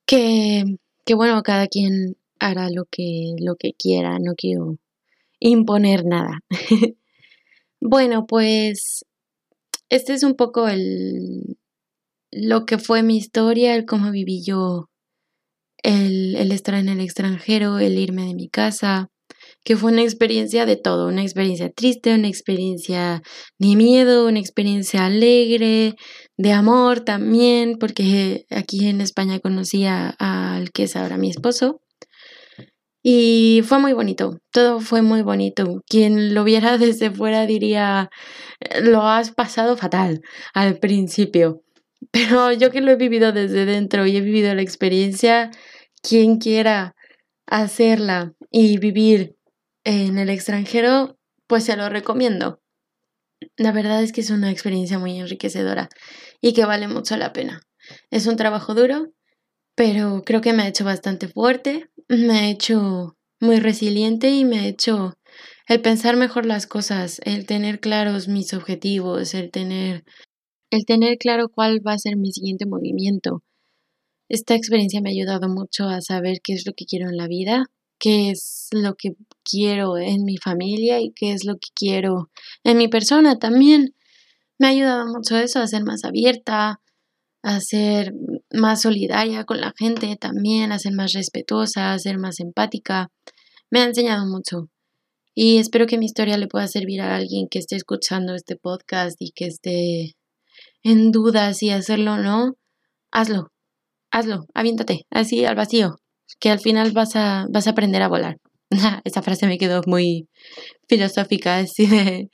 Que, 0.05 0.63
que 1.05 1.13
bueno, 1.15 1.41
cada 1.43 1.67
quien 1.67 2.17
hará 2.39 2.69
lo 2.69 2.85
que, 2.85 3.35
lo 3.39 3.55
que 3.55 3.73
quiera, 3.73 4.19
no 4.19 4.35
quiero 4.35 4.77
imponer 5.39 6.05
nada. 6.05 6.39
bueno, 7.81 8.27
pues 8.27 9.05
este 9.89 10.13
es 10.13 10.23
un 10.23 10.35
poco 10.35 10.67
el, 10.67 11.57
lo 12.41 12.65
que 12.65 12.77
fue 12.77 13.03
mi 13.03 13.17
historia, 13.17 13.75
el 13.75 13.85
cómo 13.85 14.11
viví 14.11 14.43
yo, 14.45 14.89
el, 15.83 16.35
el 16.35 16.51
estar 16.51 16.75
en 16.75 16.89
el 16.89 17.01
extranjero, 17.01 17.79
el 17.79 17.97
irme 17.97 18.25
de 18.25 18.35
mi 18.35 18.49
casa, 18.49 19.09
que 19.63 19.75
fue 19.75 19.91
una 19.91 20.03
experiencia 20.03 20.65
de 20.65 20.77
todo, 20.77 21.07
una 21.07 21.23
experiencia 21.23 21.69
triste, 21.69 22.15
una 22.15 22.29
experiencia 22.29 23.21
de 23.59 23.75
miedo, 23.75 24.27
una 24.27 24.39
experiencia 24.39 25.05
alegre, 25.05 25.95
de 26.37 26.51
amor 26.53 27.01
también, 27.01 27.77
porque 27.79 28.45
aquí 28.49 28.87
en 28.87 29.01
España 29.01 29.39
conocí 29.39 29.85
al 29.85 30.71
que 30.71 30.83
es 30.83 30.95
ahora 30.95 31.17
mi 31.17 31.29
esposo. 31.29 31.81
Y 33.03 33.61
fue 33.65 33.79
muy 33.79 33.93
bonito, 33.93 34.39
todo 34.51 34.79
fue 34.79 35.01
muy 35.01 35.21
bonito. 35.21 35.81
Quien 35.87 36.33
lo 36.33 36.43
viera 36.43 36.77
desde 36.77 37.11
fuera 37.11 37.45
diría, 37.45 38.09
lo 38.81 39.03
has 39.03 39.31
pasado 39.31 39.77
fatal 39.77 40.21
al 40.53 40.79
principio. 40.79 41.61
Pero 42.11 42.51
yo 42.51 42.71
que 42.71 42.81
lo 42.81 42.91
he 42.91 42.95
vivido 42.95 43.31
desde 43.31 43.65
dentro 43.65 44.05
y 44.05 44.17
he 44.17 44.21
vivido 44.21 44.53
la 44.53 44.61
experiencia, 44.61 45.51
quien 46.01 46.37
quiera 46.37 46.95
hacerla 47.45 48.33
y 48.51 48.77
vivir 48.77 49.35
en 49.83 50.17
el 50.17 50.29
extranjero, 50.29 51.17
pues 51.47 51.65
se 51.65 51.77
lo 51.77 51.89
recomiendo. 51.89 52.61
La 53.55 53.71
verdad 53.71 54.03
es 54.03 54.11
que 54.11 54.21
es 54.21 54.29
una 54.29 54.51
experiencia 54.51 54.99
muy 54.99 55.19
enriquecedora 55.19 55.89
y 56.41 56.53
que 56.53 56.65
vale 56.65 56.87
mucho 56.87 57.17
la 57.17 57.33
pena. 57.33 57.61
Es 58.09 58.27
un 58.27 58.35
trabajo 58.35 58.73
duro, 58.73 59.13
pero 59.75 60.23
creo 60.25 60.41
que 60.41 60.53
me 60.53 60.63
ha 60.63 60.67
hecho 60.67 60.83
bastante 60.83 61.27
fuerte, 61.27 61.89
me 62.07 62.39
ha 62.39 62.49
hecho 62.49 63.17
muy 63.39 63.59
resiliente 63.59 64.29
y 64.29 64.43
me 64.43 64.59
ha 64.59 64.67
hecho 64.67 65.17
el 65.67 65.81
pensar 65.81 66.15
mejor 66.15 66.45
las 66.45 66.65
cosas, 66.65 67.21
el 67.25 67.45
tener 67.45 67.79
claros 67.79 68.27
mis 68.27 68.53
objetivos, 68.53 69.33
el 69.33 69.51
tener 69.51 70.05
el 70.69 70.85
tener 70.85 71.17
claro 71.17 71.49
cuál 71.49 71.85
va 71.85 71.93
a 71.93 71.99
ser 71.99 72.17
mi 72.17 72.31
siguiente 72.31 72.65
movimiento. 72.65 73.43
Esta 74.29 74.55
experiencia 74.55 75.01
me 75.01 75.09
ha 75.09 75.13
ayudado 75.13 75.47
mucho 75.47 75.85
a 75.87 76.01
saber 76.01 76.41
qué 76.43 76.53
es 76.53 76.65
lo 76.65 76.73
que 76.73 76.85
quiero 76.85 77.09
en 77.09 77.17
la 77.17 77.27
vida, 77.27 77.65
qué 77.99 78.29
es 78.31 78.67
lo 78.71 78.95
que 78.95 79.15
quiero 79.43 79.97
en 79.97 80.25
mi 80.25 80.37
familia 80.37 80.99
y 80.99 81.11
qué 81.11 81.31
es 81.31 81.45
lo 81.45 81.55
que 81.55 81.69
quiero 81.73 82.29
en 82.63 82.77
mi 82.77 82.87
persona 82.87 83.39
también. 83.39 83.95
Me 84.59 84.67
ha 84.67 84.69
ayudado 84.71 85.05
mucho 85.07 85.37
eso 85.37 85.59
a 85.59 85.67
ser 85.67 85.83
más 85.83 86.03
abierta, 86.03 86.81
a 87.41 87.59
ser 87.61 88.13
más 88.51 88.81
solidaria 88.81 89.45
con 89.45 89.61
la 89.61 89.73
gente 89.77 90.17
también, 90.17 90.71
a 90.71 90.79
ser 90.79 90.93
más 90.93 91.13
respetuosa, 91.13 91.93
a 91.93 91.99
ser 91.99 92.17
más 92.17 92.39
empática. 92.39 93.09
Me 93.71 93.79
ha 93.79 93.85
enseñado 93.85 94.25
mucho. 94.25 94.69
Y 95.33 95.57
espero 95.57 95.85
que 95.85 95.97
mi 95.97 96.05
historia 96.05 96.37
le 96.37 96.47
pueda 96.47 96.67
servir 96.67 96.99
a 97.01 97.15
alguien 97.15 97.47
que 97.47 97.59
esté 97.59 97.75
escuchando 97.75 98.33
este 98.35 98.57
podcast 98.57 99.15
y 99.21 99.31
que 99.31 99.45
esté 99.45 100.16
en 100.83 101.11
duda 101.11 101.53
si 101.53 101.69
hacerlo 101.69 102.13
o 102.13 102.17
no. 102.17 102.53
Hazlo, 103.11 103.51
hazlo, 104.11 104.45
aviéntate, 104.53 105.05
así 105.09 105.45
al 105.45 105.55
vacío, 105.55 105.95
que 106.39 106.49
al 106.49 106.59
final 106.59 106.91
vas 106.91 107.15
a, 107.15 107.45
vas 107.49 107.67
a 107.67 107.71
aprender 107.71 108.01
a 108.01 108.07
volar. 108.07 108.37
Esa 109.03 109.21
frase 109.21 109.47
me 109.47 109.57
quedó 109.57 109.81
muy 109.85 110.27
filosófica, 110.87 111.57
así 111.57 111.87
de, 111.87 112.29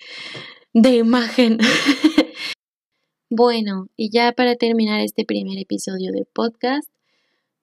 de 0.74 0.96
imagen. 0.96 1.58
bueno, 3.30 3.88
y 3.96 4.10
ya 4.12 4.32
para 4.32 4.56
terminar 4.56 5.00
este 5.02 5.26
primer 5.26 5.58
episodio 5.60 6.12
de 6.12 6.26
podcast, 6.34 6.90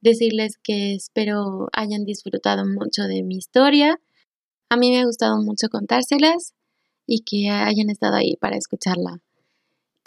decirles 0.01 0.57
que 0.63 0.95
espero 0.95 1.69
hayan 1.73 2.05
disfrutado 2.05 2.65
mucho 2.65 3.05
de 3.05 3.23
mi 3.23 3.37
historia. 3.37 4.01
A 4.69 4.77
mí 4.77 4.91
me 4.91 5.01
ha 5.01 5.05
gustado 5.05 5.37
mucho 5.43 5.69
contárselas 5.69 6.55
y 7.07 7.23
que 7.23 7.51
hayan 7.51 7.91
estado 7.91 8.15
ahí 8.17 8.37
para 8.37 8.57
escucharla. 8.57 9.21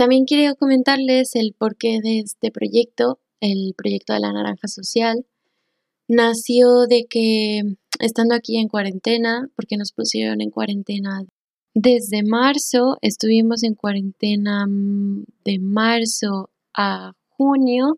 También 0.04 0.26
quería 0.26 0.54
comentarles 0.54 1.34
el 1.36 1.56
porqué 1.58 2.02
de 2.04 2.20
este 2.20 2.52
proyecto, 2.52 3.22
el 3.39 3.74
proyecto 3.74 4.12
de 4.12 4.20
la 4.20 4.34
naranja 4.34 4.68
social. 4.68 5.26
Nació 6.10 6.88
de 6.88 7.06
que 7.10 7.62
estando 8.02 8.36
aquí 8.36 8.58
en 8.58 8.68
cuarentena, 8.68 9.50
porque 9.56 9.78
nos 9.78 9.94
pusieron 9.94 10.42
en 10.42 10.50
cuarentena 10.50 11.24
desde 11.74 12.22
marzo, 12.22 12.98
estuvimos 13.00 13.63
en 13.63 13.76
cuarentena 13.76 14.68
mm, 14.68 15.24
de 15.46 15.60
marzo 15.60 16.50
a 16.74 17.13
junio 17.30 17.98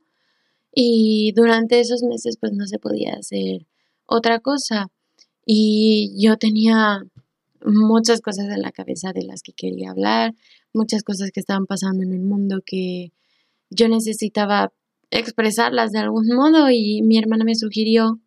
y 0.71 1.31
durante 1.35 1.79
esos 1.79 2.03
meses 2.03 2.37
pues 2.39 2.53
no 2.53 2.67
se 2.67 2.77
podía 2.77 3.15
hacer 3.15 3.65
otra 4.05 4.41
cosa 4.41 4.91
y 5.43 6.13
yo 6.23 6.37
tenía 6.37 7.01
muchas 7.65 8.21
cosas 8.21 8.45
en 8.45 8.61
la 8.61 8.71
cabeza 8.71 9.11
de 9.13 9.23
las 9.23 9.41
que 9.41 9.53
quería 9.53 9.91
hablar, 9.91 10.33
muchas 10.73 11.03
cosas 11.03 11.31
que 11.31 11.39
estaban 11.39 11.65
pasando 11.65 12.03
en 12.03 12.13
el 12.13 12.21
mundo 12.21 12.61
que 12.65 13.11
yo 13.69 13.87
necesitaba 13.87 14.71
expresarlas 15.11 15.91
de 15.91 15.99
algún 15.99 16.27
modo 16.27 16.69
y 16.69 17.01
mi 17.01 17.17
hermana 17.17 17.43
me 17.45 17.55
sugirió 17.55 18.19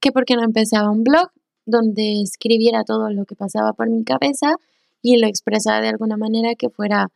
que 0.00 0.12
por 0.12 0.24
qué 0.24 0.34
no 0.36 0.44
empezaba 0.44 0.90
un 0.90 1.04
blog 1.04 1.30
donde 1.66 2.22
escribiera 2.22 2.84
todo 2.84 3.10
lo 3.10 3.24
que 3.24 3.36
pasaba 3.36 3.72
por 3.72 3.90
mi 3.90 4.04
cabeza 4.04 4.54
y 5.02 5.18
lo 5.18 5.26
expresara 5.26 5.80
de 5.80 5.88
alguna 5.88 6.16
manera 6.16 6.54
que 6.54 6.70
fuera, 6.70 7.08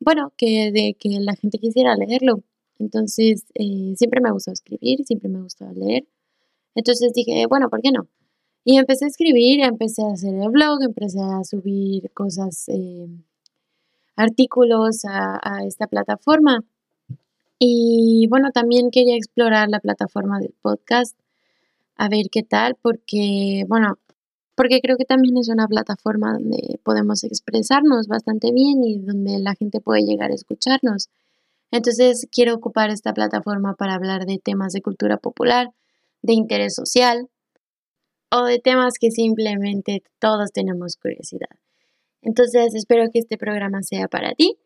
bueno, 0.00 0.32
que, 0.36 0.70
de, 0.72 0.94
que 0.98 1.08
la 1.20 1.34
gente 1.36 1.58
quisiera 1.58 1.96
leerlo. 1.96 2.42
Entonces, 2.78 3.44
eh, 3.54 3.94
siempre 3.96 4.20
me 4.20 4.30
gustó 4.30 4.52
escribir, 4.52 5.04
siempre 5.04 5.28
me 5.28 5.40
gustó 5.40 5.70
leer. 5.72 6.06
Entonces 6.74 7.12
dije, 7.14 7.46
bueno, 7.48 7.70
¿por 7.70 7.80
qué 7.80 7.90
no? 7.92 8.08
Y 8.64 8.78
empecé 8.78 9.04
a 9.04 9.08
escribir, 9.08 9.60
empecé 9.60 10.02
a 10.02 10.12
hacer 10.12 10.34
el 10.34 10.48
blog, 10.50 10.82
empecé 10.82 11.20
a 11.20 11.44
subir 11.44 12.10
cosas, 12.12 12.68
eh, 12.68 13.06
artículos 14.16 15.04
a, 15.04 15.38
a 15.42 15.64
esta 15.66 15.86
plataforma. 15.86 16.60
Y 17.58 18.26
bueno, 18.28 18.50
también 18.52 18.90
quería 18.90 19.16
explorar 19.16 19.68
la 19.68 19.80
plataforma 19.80 20.38
del 20.40 20.54
podcast, 20.62 21.16
a 21.96 22.08
ver 22.08 22.26
qué 22.30 22.42
tal, 22.42 22.76
porque, 22.80 23.64
bueno, 23.68 23.98
porque 24.54 24.80
creo 24.80 24.96
que 24.96 25.04
también 25.04 25.36
es 25.36 25.48
una 25.48 25.66
plataforma 25.66 26.32
donde 26.32 26.78
podemos 26.84 27.24
expresarnos 27.24 28.06
bastante 28.06 28.52
bien 28.52 28.84
y 28.84 28.98
donde 28.98 29.38
la 29.38 29.54
gente 29.54 29.80
puede 29.80 30.02
llegar 30.02 30.30
a 30.30 30.34
escucharnos. 30.34 31.08
Entonces 31.70 32.28
quiero 32.30 32.54
ocupar 32.54 32.90
esta 32.90 33.12
plataforma 33.12 33.74
para 33.74 33.94
hablar 33.94 34.26
de 34.26 34.38
temas 34.38 34.72
de 34.72 34.82
cultura 34.82 35.16
popular, 35.16 35.70
de 36.22 36.34
interés 36.34 36.74
social, 36.74 37.28
o 38.34 38.44
de 38.44 38.58
temas 38.58 38.94
que 38.98 39.10
simplemente 39.10 40.02
todos 40.18 40.50
tenemos 40.52 40.96
curiosidad. 40.96 41.56
Entonces 42.20 42.74
espero 42.74 43.04
que 43.12 43.20
este 43.20 43.38
programa 43.38 43.82
sea 43.82 44.08
para 44.08 44.34
ti 44.34 44.56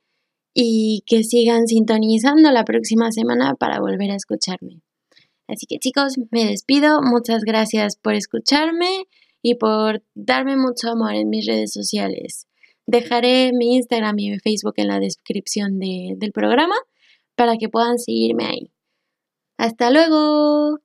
y 0.55 1.03
que 1.07 1.23
sigan 1.23 1.67
sintonizando 1.67 2.51
la 2.51 2.65
próxima 2.65 3.13
semana 3.13 3.55
para 3.55 3.81
volver 3.81 4.11
a 4.11 4.17
escucharme. 4.17 4.81
Así 5.49 5.67
que 5.67 5.79
chicos, 5.79 6.15
me 6.31 6.47
despido. 6.47 7.01
Muchas 7.03 7.43
gracias 7.43 7.97
por 7.97 8.15
escucharme 8.15 9.05
y 9.43 9.57
por 9.57 10.03
darme 10.15 10.57
mucho 10.57 10.91
amor 10.91 11.15
en 11.15 11.29
mis 11.29 11.47
redes 11.47 11.73
sociales. 11.73 12.47
Dejaré 12.87 13.53
mi 13.53 13.77
Instagram 13.77 14.19
y 14.19 14.31
mi 14.31 14.39
Facebook 14.39 14.75
en 14.77 14.89
la 14.89 14.99
descripción 14.99 15.79
del 15.79 16.33
programa 16.33 16.77
para 17.35 17.57
que 17.57 17.69
puedan 17.69 17.99
seguirme 17.99 18.47
ahí. 18.47 18.73
Hasta 19.59 19.91
luego. 19.91 20.79